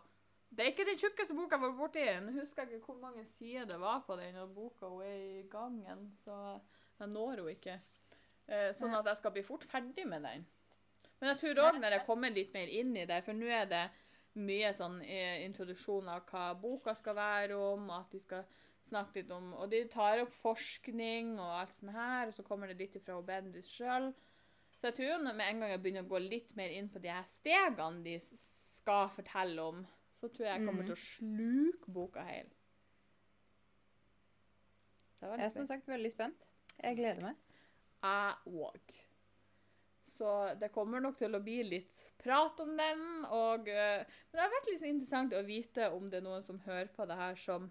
[0.49, 2.05] Det er ikke den tjukkeste boka jeg var borti.
[2.25, 5.17] Nå husker jeg ikke hvor mange sider det var på den, og boka hun er
[5.39, 6.59] i gangen, så
[6.99, 7.75] jeg når henne ikke.
[8.49, 10.45] Eh, sånn at jeg skal bli fort ferdig med den.
[11.19, 13.67] Men jeg tror òg når jeg kommer litt mer inn i det, for nå er
[13.69, 13.83] det
[14.39, 18.47] mye sånn eh, introduksjon av hva boka skal være om, at de skal
[18.85, 22.71] snakke litt om Og de tar opp forskning og alt sånt her, og så kommer
[22.71, 24.09] det litt fra Bendis sjøl.
[24.79, 26.87] Så jeg tror jo når med en gang jeg begynner å gå litt mer inn
[26.91, 28.15] på de her stegene de
[28.79, 29.81] skal fortelle om,
[30.15, 30.87] så tror jeg jeg kommer mm.
[30.87, 32.55] til å sluke boka helt.
[35.19, 36.47] Det var Jeg er som sagt veldig spent.
[36.79, 37.43] Jeg gleder meg.
[37.99, 38.95] Jeg òg.
[40.09, 43.03] Så det kommer nok til å bli litt prat om den.
[43.35, 46.63] Og, eh, men det har vært litt interessant å vite om det er noen som
[46.63, 47.67] hører på det her, som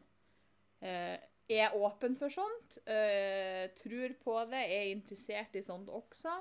[0.85, 1.17] eh,
[1.49, 6.37] er åpen for sånt, eh, tror på det, er interessert i sånt også.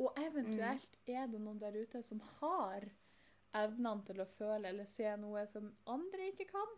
[0.00, 2.86] Og eventuelt er det noen der ute som har
[3.56, 6.76] evnene til å føle eller se noe som andre ikke kan.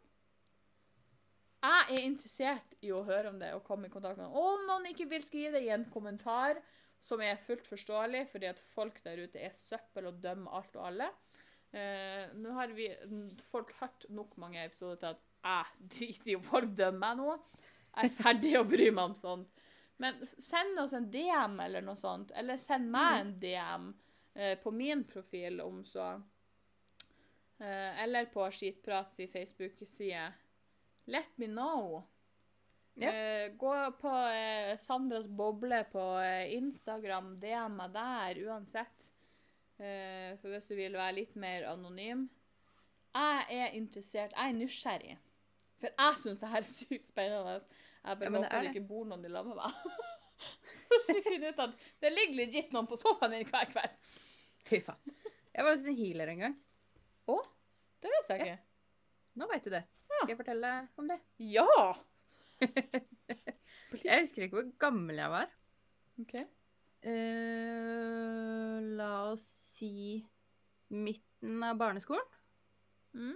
[1.62, 4.38] Jeg er interessert i å høre om det og komme i kontakt med noen.
[4.42, 6.58] Om noen ikke vil skrive det i en kommentar,
[7.02, 10.88] som er fullt forståelig, fordi at folk der ute er søppel og dømmer alt og
[10.90, 11.08] alle.
[11.72, 12.88] Eh, nå har vi
[13.46, 17.36] folk hørt nok mange episoder til at jeg driter i om folk dømmer meg nå.
[17.92, 19.61] Jeg er ferdig å bry meg om sånt.
[20.03, 23.84] Men send oss en DM eller noe sånt, eller send meg en DM
[24.34, 26.09] eh, på min profil om så.
[27.62, 30.32] Eh, eller på Skitprats i Facebook-side.
[31.05, 32.03] Let me know.
[32.98, 33.12] Ja.
[33.12, 39.11] Eh, gå på eh, Sandras boble på eh, Instagram, DM meg der uansett.
[39.78, 42.26] Eh, for hvis du vil være litt mer anonym.
[43.14, 45.16] Jeg er interessert, jeg er nysgjerrig.
[45.82, 47.54] For jeg syns det her er sykt spennende.
[48.02, 48.74] Jeg bare Ja, håper er det det.
[48.76, 49.72] ikke bor noen i lag med meg.
[51.06, 51.74] Finner jeg ut at
[52.04, 54.12] det ligger legit noen på sofaen din hver kveld.
[54.68, 55.14] Fy faen.
[55.52, 56.56] Jeg var hos en healer en gang.
[57.30, 57.36] Å?
[58.02, 58.62] Det visste jeg ikke.
[59.40, 59.82] Nå veit du det.
[60.06, 61.18] Skal jeg fortelle om det?
[61.50, 61.66] Ja!
[63.92, 65.50] Jeg husker ikke hvor gammel jeg var.
[66.22, 66.30] OK.
[67.04, 70.22] Uh, la oss si
[70.92, 72.24] midten av barneskolen.
[73.18, 73.34] Mm.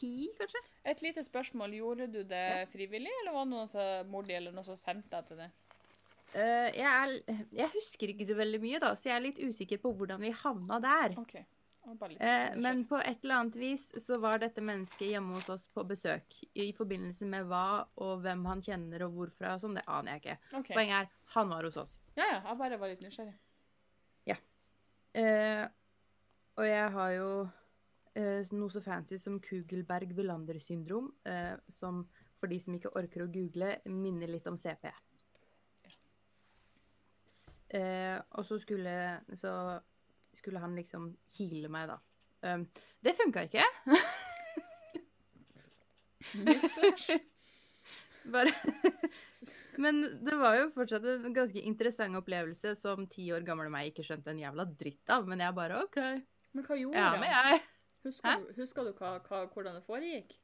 [0.00, 0.62] Ti, kanskje?
[0.92, 1.76] Et lite spørsmål.
[1.76, 5.12] Gjorde du det frivillig, eller var det noen som, mor di eller noen som sendte
[5.12, 5.50] deg til det?
[6.30, 9.80] Uh, jeg, er, jeg husker ikke så veldig mye, da, så jeg er litt usikker
[9.82, 11.16] på hvordan vi havna der.
[11.20, 11.46] Okay.
[11.90, 12.60] Nysgjerrig.
[12.60, 16.36] men på et eller annet vis så var dette mennesket hjemme hos oss på besøk.
[16.54, 20.22] I forbindelse med hva og hvem han kjenner og hvorfra og sånn, det aner jeg
[20.22, 20.36] ikke.
[20.60, 20.74] Okay.
[20.76, 21.96] Poenget er, han var hos oss.
[22.14, 22.42] Ja, ja.
[22.44, 23.38] Jeg bare var litt nysgjerrig.
[25.14, 25.64] Eh,
[26.56, 27.30] og jeg har jo
[28.56, 32.04] noe så fancy som Kugelberg-Wilander-syndrom, eh, som
[32.40, 34.88] for de som ikke orker å google, minner litt om CP.
[37.70, 38.94] Eh, og så skulle,
[39.38, 39.52] så
[40.34, 41.98] skulle han liksom heale meg, da.
[42.40, 42.64] Um,
[43.04, 43.66] det funka ikke.
[48.30, 48.52] Bare
[49.80, 54.04] Men det var jo fortsatt en ganske interessant opplevelse som ti år gamle meg ikke
[54.04, 55.28] skjønte en jævla dritt av.
[55.30, 55.98] Men jeg bare OK.
[56.52, 57.60] Men hva gjorde Ja, han?
[58.06, 60.38] Husker, du, husker du hva, hva, hvordan det foregikk?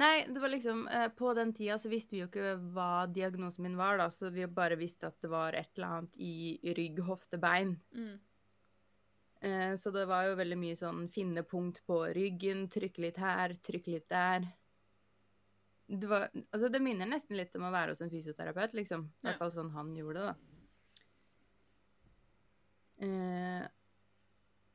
[0.00, 3.66] Nei, det var liksom eh, På den tida så visste vi jo ikke hva diagnosen
[3.66, 7.02] min var, da, så vi bare visste at det var et eller annet i rygg,
[7.06, 7.76] hofte, bein.
[7.92, 8.16] Mm.
[9.42, 13.56] Eh, så det var jo veldig mye sånn finne punkt på ryggen, trykke litt her,
[13.66, 14.48] trykke litt der.
[15.92, 19.04] Det var Altså, det minner nesten litt om å være hos en fysioterapeut, liksom.
[19.20, 20.36] I hvert fall sånn han gjorde det, da.
[23.02, 23.64] Eh,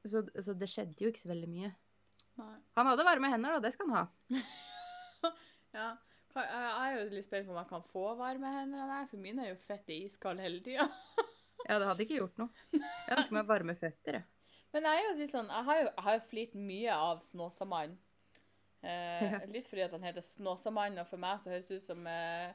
[0.08, 1.74] så, så det skjedde jo ikke så veldig mye.
[2.38, 2.56] Nei.
[2.78, 3.60] Han hadde varme hender, da.
[3.68, 4.06] Det skal han ha.
[5.78, 5.88] Ja.
[6.38, 6.46] Jeg
[6.78, 9.42] er jo litt spent på om jeg kan få varme hender av deg, for mine
[9.46, 10.86] er jo fett iskalde hele tida.
[11.68, 12.52] Ja, det hadde ikke gjort noe.
[12.72, 14.26] Jeg ønsker meg varme føtter, jeg.
[14.72, 17.24] Men jeg er jo litt sånn, jeg har jo, jeg har jo flirt mye av
[17.28, 17.98] Snåsamannen.
[18.86, 19.40] Eh, Ja.
[19.52, 22.54] Litt fordi at han heter Snåsamannen, og for meg så høres det ut som eh,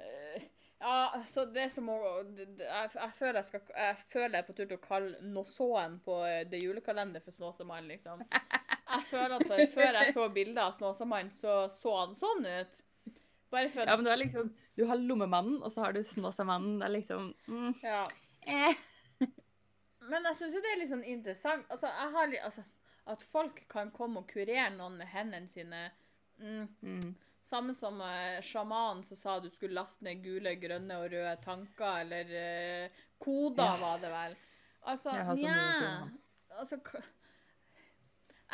[0.00, 0.46] eh,
[0.80, 0.94] Ja,
[1.28, 1.98] så det som å
[2.30, 4.86] det- det- jeg, jeg, føler jeg, skal, jeg føler jeg er på tur til å
[4.86, 8.22] kalle Nåsåen på eh, det julekalender for Snåsamannen, liksom.
[8.94, 12.80] Jeg føler at eh, før jeg så bilder av Snåsamannen, så så han sånn ut.
[13.54, 16.80] Bare for Ja, men du har liksom Du har lommemannen, og så har du snåsamannen.
[16.80, 18.00] Det er liksom mm, ja.
[18.50, 18.80] eh.
[20.10, 22.64] Men jeg syns jo det er litt sånn interessant altså, jeg har litt, altså,
[23.14, 25.84] At folk kan komme og kurere noen med hendene sine.
[26.40, 26.66] Mm.
[26.82, 27.14] Mm.
[27.44, 31.98] Samme som uh, sjamanen som sa du skulle laste ned gule, grønne og røde tanker,
[32.00, 33.76] eller uh, koder, Ja.
[33.82, 34.36] var det vel.
[34.88, 36.08] Altså, Jeg nja,
[36.58, 36.78] altså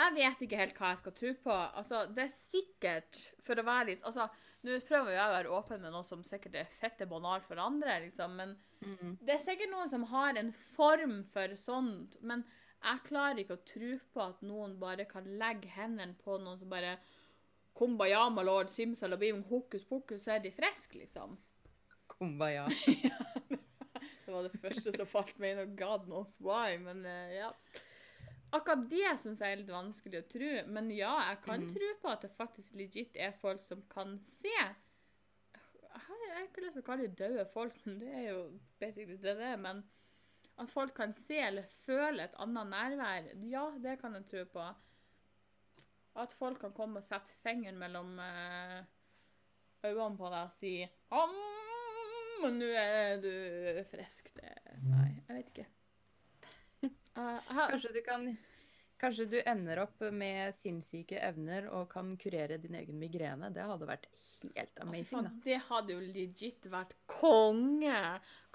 [0.00, 1.56] Jeg vet ikke helt hva jeg skal tro på.
[1.80, 4.26] Altså, det er sikkert, for å være litt Altså,
[4.64, 8.00] nå prøver jeg å være åpen med noe som sikkert er fette banalt for andre,
[8.06, 9.18] liksom, men Mm.
[9.20, 12.44] det er sikkert noen som har en form for sånt, men
[12.82, 16.70] Jeg klarer ikke å tro på at noen bare kan legge hendene på noen som
[16.72, 16.94] bare
[17.76, 21.36] Kumbayama lord, simsalabim, hokus pokus, så er de friske, liksom.
[22.08, 22.64] Kumbaya.
[24.24, 27.50] Det var det første som falt meg inn, og god knows why, men uh, ja.
[28.52, 31.72] Akkurat det syns jeg er litt vanskelig å tro, men ja, jeg kan Mhm.
[31.74, 34.48] tro på at det faktisk legit er folk som kan se.
[34.56, 39.16] Jeg har ikke lyst til å kalle det døde folk, men det er jo basically
[39.16, 39.56] det det er.
[39.56, 39.84] Men
[40.58, 44.74] at folk kan se eller føle et annet nærvær, ja, det kan jeg tro på.
[46.16, 48.82] At folk kan komme og sette fingeren mellom eh,
[49.84, 51.36] øynene på deg og si om
[52.42, 54.30] og nå er du frisk.
[54.34, 55.66] Det Nei, jeg vet ikke.
[57.16, 58.30] Eh, Kanskje du kan
[59.00, 63.48] Kanskje du ender opp med sinnssyke evner og kan kurere din egen migrene.
[63.48, 64.04] Det hadde vært
[64.42, 65.30] helt amazing, da.
[65.46, 68.02] det hadde jo legit vært konge.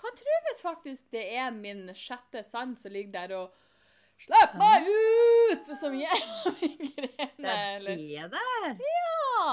[0.06, 3.62] Tror hvis faktisk det er min sjette sans som ligger der og
[4.22, 5.74] Slipp meg ut!
[5.76, 6.14] Som gir
[6.62, 7.56] migrene.
[7.82, 8.30] migrene.
[8.30, 8.86] Det er det!
[8.86, 9.49] Ja!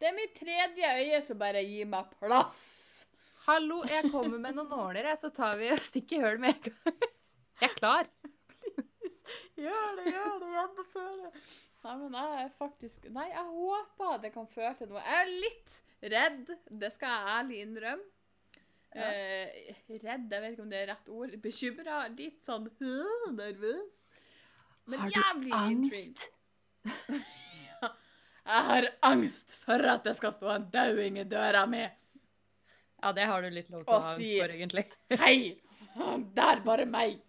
[0.00, 2.58] Det er mitt tredje øye som bare gir meg plass.
[3.44, 7.08] Hallo, jeg kommer med noen nåler, så tar vi og stikker høl med en gang.
[7.60, 8.10] Jeg er klar.
[9.60, 11.30] Gjør det, gjør det, gjennomføre.
[11.84, 15.02] Nei, men jeg er faktisk Nei, jeg håper det kan føre til noe.
[15.04, 15.78] Jeg er litt
[16.14, 16.50] redd,
[16.82, 18.08] det skal jeg ærlig innrømme.
[18.90, 19.06] Ja.
[19.06, 21.34] Eh, redd, jeg vet ikke om det er rett ord.
[21.44, 21.98] Bekymra.
[22.18, 22.66] Litt sånn
[23.36, 23.92] nervøs.
[24.90, 26.24] Men jævlig intrigued.
[28.50, 31.84] Jeg har angst for at det skal stå en dauing i døra mi.
[33.00, 34.84] Ja, det har du litt lov til å ha angst si- for, egentlig.
[35.20, 35.36] Hei!
[36.34, 37.20] Det er bare meg.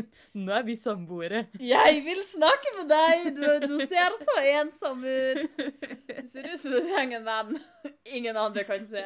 [0.44, 1.46] Nå er vi samboere.
[1.60, 3.28] Jeg vil snakke med deg!
[3.36, 5.60] Du, du ser så ensom ut.
[6.08, 7.60] Du ser ut som du trenger en venn.
[8.16, 9.04] Ingen andre kan se.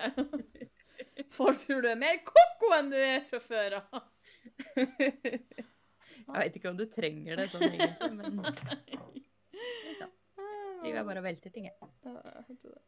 [1.34, 4.04] Folk tror du er mer koko enn du er fra før av.
[6.26, 8.40] Jeg vet ikke om du trenger det sånn egentlig, men.
[10.80, 11.76] Driver jeg bare og velter ting, jeg.
[12.06, 12.82] Ja, jeg hørte det.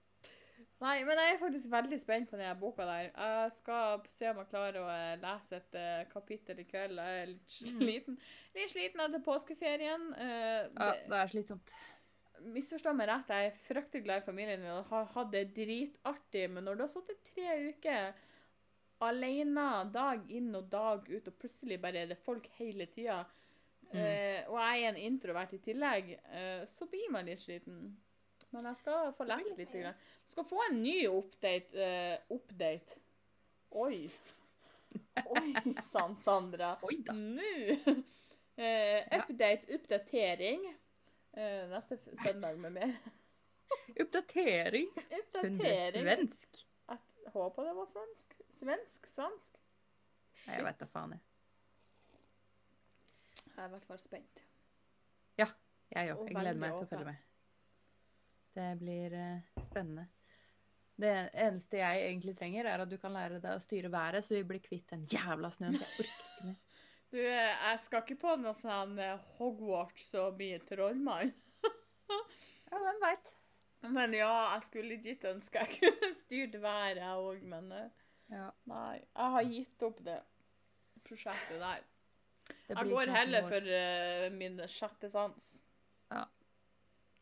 [0.78, 3.08] Nei, men jeg er faktisk veldig spent på denne boka der.
[3.10, 7.00] Jeg skal se om jeg klarer å eh, lese et eh, kapittel i kveld.
[7.02, 8.18] Jeg er litt sliten.
[8.54, 10.04] Litt sliten etter påskeferien.
[10.14, 11.72] Uh, Ja, det- er slitsomt.
[12.54, 16.44] Misforstå meg rett, jeg er fryktelig glad i familien min og har hatt det dritartig,
[16.54, 18.12] men når du har sittet tre uker
[19.02, 23.24] alene dag inn og dag ut, og plutselig bare er det folk hele tida,
[23.90, 26.14] eh, og jeg er en introvert i tillegg,
[26.70, 27.96] så blir man litt sliten.
[28.50, 29.72] Men jeg skal få lest litt.
[29.72, 29.98] Grann.
[30.28, 31.74] Skal få en ny update.
[31.76, 33.00] Uh, update.
[33.70, 34.08] Oi.
[35.34, 35.52] Oi
[35.84, 36.72] sann, Sandra.
[36.88, 37.12] Oi da.
[37.12, 37.96] Nå!
[38.58, 40.64] Uh, update, oppdatering.
[41.36, 42.96] Uh, neste søndag med mer.
[44.00, 44.88] Oppdatering.
[45.42, 46.64] Hun ble svensk.
[46.88, 48.36] Jeg håper det var svensk.
[48.58, 49.06] Svensk?
[49.12, 49.58] Svensk?
[50.32, 50.54] Shit.
[50.54, 51.24] jeg vet da faen, jeg.
[53.48, 54.44] Jeg er i hvert fall spent.
[55.38, 55.48] Jeg
[56.14, 56.28] òg.
[56.28, 57.27] Jeg gleder meg til å følge med.
[58.54, 60.06] Det blir eh, spennende.
[60.98, 64.34] Det eneste jeg egentlig trenger, er at du kan lære deg å styre været, så
[64.34, 65.76] vi blir kvitt den jævla snøen.
[65.78, 66.56] Jeg orker ikke mer.
[67.08, 71.32] Du, eh, jeg skal ikke på noe sånn eh, Hogwarts og bli trollmann.
[72.68, 73.30] Ja, hvem veit.
[73.94, 77.70] Men ja, jeg skulle legit ønske jeg kunne styrt været, jeg òg, men
[78.28, 78.98] Ja, nei.
[78.98, 80.18] Jeg har gitt opp det
[81.08, 81.86] prosjektet der.
[82.66, 85.48] det Jeg går heller for uh, min sjette sans.
[86.12, 86.26] Ja.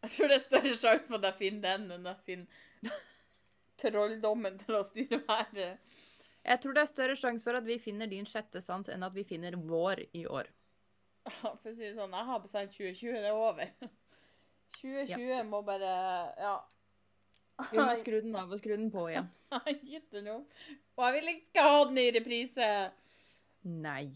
[0.06, 2.92] Jeg tror det er større sjanse for at jeg finner den, enn jeg finner
[3.82, 5.96] trolldommen til å styre været.
[6.46, 9.14] Jeg tror det er større sjanse for at vi finner din sjette sans, enn at
[9.16, 10.46] vi finner vår i år.
[11.40, 13.72] For å si det sånn, jeg har bestemt 2020, det er over.
[14.78, 15.90] 2020 må bare
[16.38, 16.54] Ja.
[17.72, 19.28] Vi må skru den av og skru den på igjen.
[19.90, 20.38] Gitt det nå.
[20.94, 22.66] Og jeg vil ikke ha den i reprise.
[23.66, 24.10] Nei.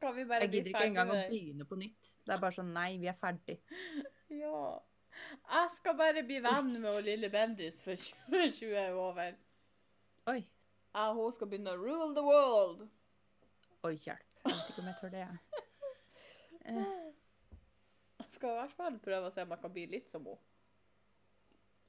[0.00, 2.15] Kan vi bare Jeg gidder ikke engang å begynne på nytt.
[2.26, 3.60] Det er bare sånn Nei, vi er ferdig.
[4.36, 4.60] Ja.
[5.48, 7.94] Jeg skal bare bli venn med lille Bendris før
[8.26, 9.36] 2020 er over.
[10.28, 10.40] Oi.
[10.42, 12.82] Jeg hun skal begynne å rule the world.
[13.86, 14.26] Oi, hjelp.
[14.42, 15.62] Jeg vet ikke om jeg tør det, jeg.
[16.66, 16.82] Eh,
[18.26, 20.42] Jeg skal i hvert fall prøve å se om jeg kan bli litt som henne.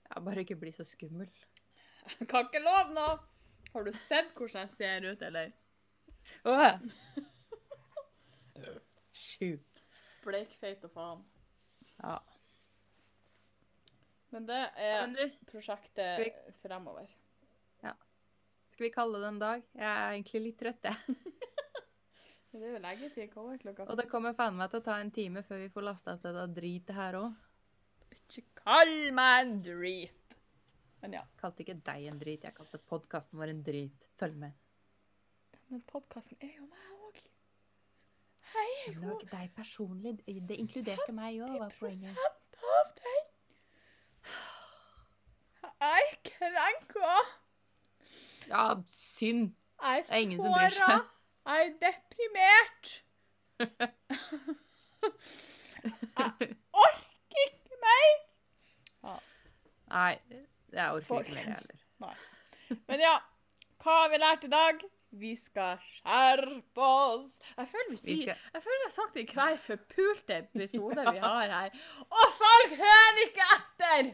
[0.08, 1.28] ja, bare ikke bli så skummel.
[2.14, 3.18] Jeg kan ikke love noe!
[3.74, 5.52] Har du sett hvordan jeg ser ut, eller?
[6.48, 6.78] Åh!
[9.12, 9.58] Sju.
[10.28, 11.24] Bleikfeit og faen.
[12.02, 12.18] Ja.
[14.36, 16.32] Men det er Men du, prosjektet vi...
[16.62, 17.08] fremover.
[18.74, 19.64] skal vi kalle det en dag?
[19.74, 21.18] Jeg er egentlig litt trøtt, jeg.
[22.58, 23.34] Det er jo leggetid.
[23.36, 23.86] Hva er klokka?
[23.92, 26.24] Og det kommer faen meg til å ta en time før vi får lasta opp
[26.24, 27.36] dette dritet her òg.
[28.16, 30.38] Ikke kall meg en drit!
[31.04, 31.22] Men ja.
[31.22, 34.08] Jeg Kalte ikke deg en drit, jeg kalte podkasten vår en drit.
[34.18, 34.56] Følg med.
[35.70, 36.97] Men podkasten er jo meg
[38.94, 40.14] det var ikke deg personlig.
[40.50, 42.18] Det inkluderte meg òg, var poenget.
[42.78, 43.26] av den.
[45.80, 47.16] Er krenka.
[48.48, 49.52] Ja, synd.
[49.82, 51.00] Jeg er er ingen som bryr såra.
[51.48, 53.04] Jeg er deprimert.
[56.18, 58.14] Jeg orker ikke mer.
[59.88, 60.20] Nei,
[60.74, 62.16] jeg orker ikke mer, heller.
[62.90, 63.14] Men ja,
[63.84, 64.82] hva har vi lært i dag?
[65.12, 67.38] Vi skal skjerpe oss.
[67.56, 71.22] Jeg føler vi sier Jeg føler vi har sagt det i hver forpulte episode vi
[71.28, 71.78] har her.
[72.08, 74.10] Og folk hører ikke etter!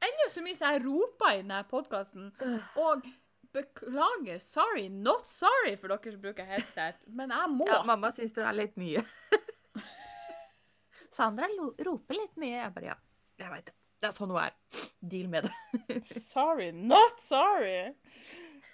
[0.00, 2.30] Enda så mye som jeg roper i denne podkasten.
[2.80, 3.02] Og
[3.52, 7.66] beklager, sorry, not sorry for dere som bruker headset, men jeg må.
[7.68, 9.02] Ja, mamma syns det er litt mye.
[11.12, 11.50] Sandra
[11.84, 12.62] roper litt mye.
[12.62, 12.96] Jeg bare ja,
[13.42, 13.74] jeg veit det.
[14.00, 14.54] Det er sånn hun er.
[15.12, 15.98] Deal med det.
[16.22, 17.90] Sorry, not sorry.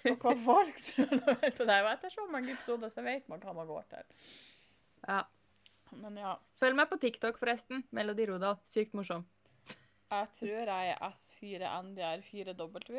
[0.04, 1.78] Og hva folk når de hører på deg.
[1.84, 4.04] Og etter så mange episoder så vet man hva man går til.
[5.06, 5.22] Ja.
[6.02, 6.34] Men ja.
[6.60, 7.84] Følg meg på TikTok, forresten.
[7.96, 8.58] Melodi Rodal.
[8.66, 9.24] Sykt morsom.
[10.10, 12.98] Jeg tror jeg er S4NDR4W.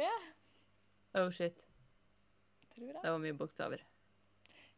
[1.18, 1.64] Oh shit.
[2.76, 3.02] Tror jeg.
[3.04, 3.86] Det var mye bokstaver.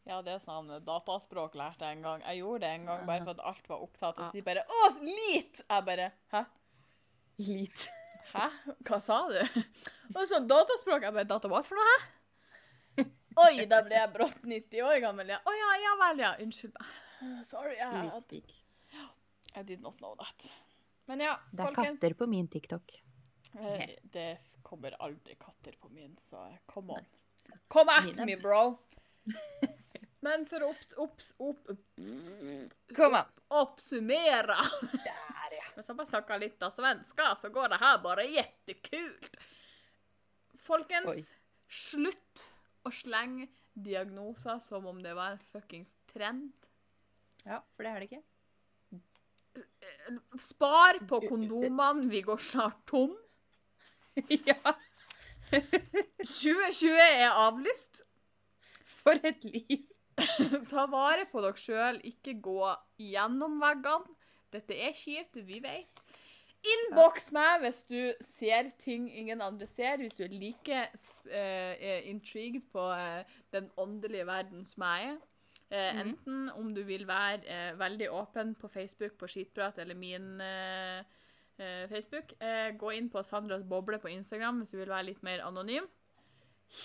[0.07, 2.21] Ja, det er sånn dataspråk lærte jeg en gang.
[2.25, 4.17] Jeg gjorde det en gang bare for at alt var opptatt.
[4.17, 6.45] Og så sier bare 'Å, lit!' Jeg bare 'Hæ?
[7.49, 7.89] Lit.
[8.33, 8.47] Hæ?
[8.87, 9.63] Hva sa du?'
[10.15, 11.03] Og sånn dataspråk.
[11.05, 13.05] Jeg bare 'Data for noe?' hæ?
[13.39, 15.29] Oi, da ble jeg brått 90 år gammel.
[15.31, 15.37] Ja.
[15.47, 16.31] Oh, ja, ja vel, ja.
[16.43, 17.45] Unnskyld meg.
[17.47, 17.75] Sorry.
[17.77, 18.55] Jeg, Litspeak.
[19.55, 20.49] I did not know that.
[21.07, 21.99] Men ja, Det er folkens.
[21.99, 22.91] katter på min TikTok.
[23.55, 23.95] Okay.
[24.03, 27.05] Det kommer aldri katter på min, så come on.
[27.69, 28.79] Come at Mine- me, bro!
[30.21, 31.79] Men for å opps, opps, opp, opp,
[32.99, 34.57] opp, oppsummere
[35.75, 39.39] Hvis så bare snakker litt av svenska, så går det her bare jättekult
[40.59, 41.23] Folkens, Oi.
[41.71, 42.43] slutt
[42.85, 46.51] å slenge diagnoser som om det var en fuckings trend.
[47.45, 48.25] Ja, for det er det ikke.
[50.43, 53.15] Spar på kondomene, vi går snart tom.
[54.51, 54.75] ja.
[55.49, 58.03] 2020 er avlyst.
[58.99, 59.87] For et liv.
[60.71, 62.61] Ta vare på dere sjøl, ikke gå
[62.99, 64.18] gjennom veggene.
[64.53, 66.03] Dette er kjipt, vi vet.
[66.59, 70.79] Innboks meg hvis du ser ting ingen andre ser, hvis du er like
[71.31, 73.23] uh, intrigued på uh,
[73.55, 75.21] den åndelige verden som jeg er.
[75.69, 76.01] Uh, mm.
[76.03, 80.41] Enten om du vil være veldig åpen på Facebook på Skitprat eller min
[81.91, 82.31] Facebook.
[82.79, 85.87] Gå inn på Sandras boble på Instagram hvis du vil være litt mer anonym.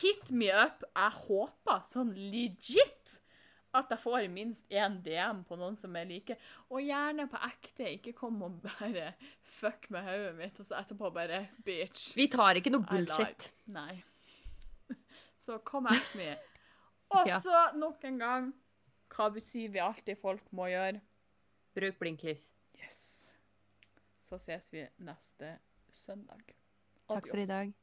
[0.00, 0.82] Hit me up.
[0.96, 3.20] Jeg håper sånn legit
[3.74, 6.40] at jeg får minst én DM på noen som jeg liker.
[6.70, 7.88] Og gjerne på ekte.
[7.96, 9.12] Ikke kom og bare
[9.42, 12.12] fuck med hodet mitt, og så etterpå bare bitch.
[12.18, 13.50] Vi tar ikke noe bullshit.
[13.74, 14.02] Nei.
[15.44, 16.30] Så kom at me.
[17.14, 17.36] Og Ja.
[17.42, 18.52] så nok en gang
[19.14, 21.00] hva sier vi alltid folk må gjøre?
[21.76, 22.46] Bruk blinklys.
[22.80, 23.32] Yes.
[24.18, 25.58] Så ses vi neste
[25.92, 26.54] søndag.
[27.06, 27.74] Takk for i dag.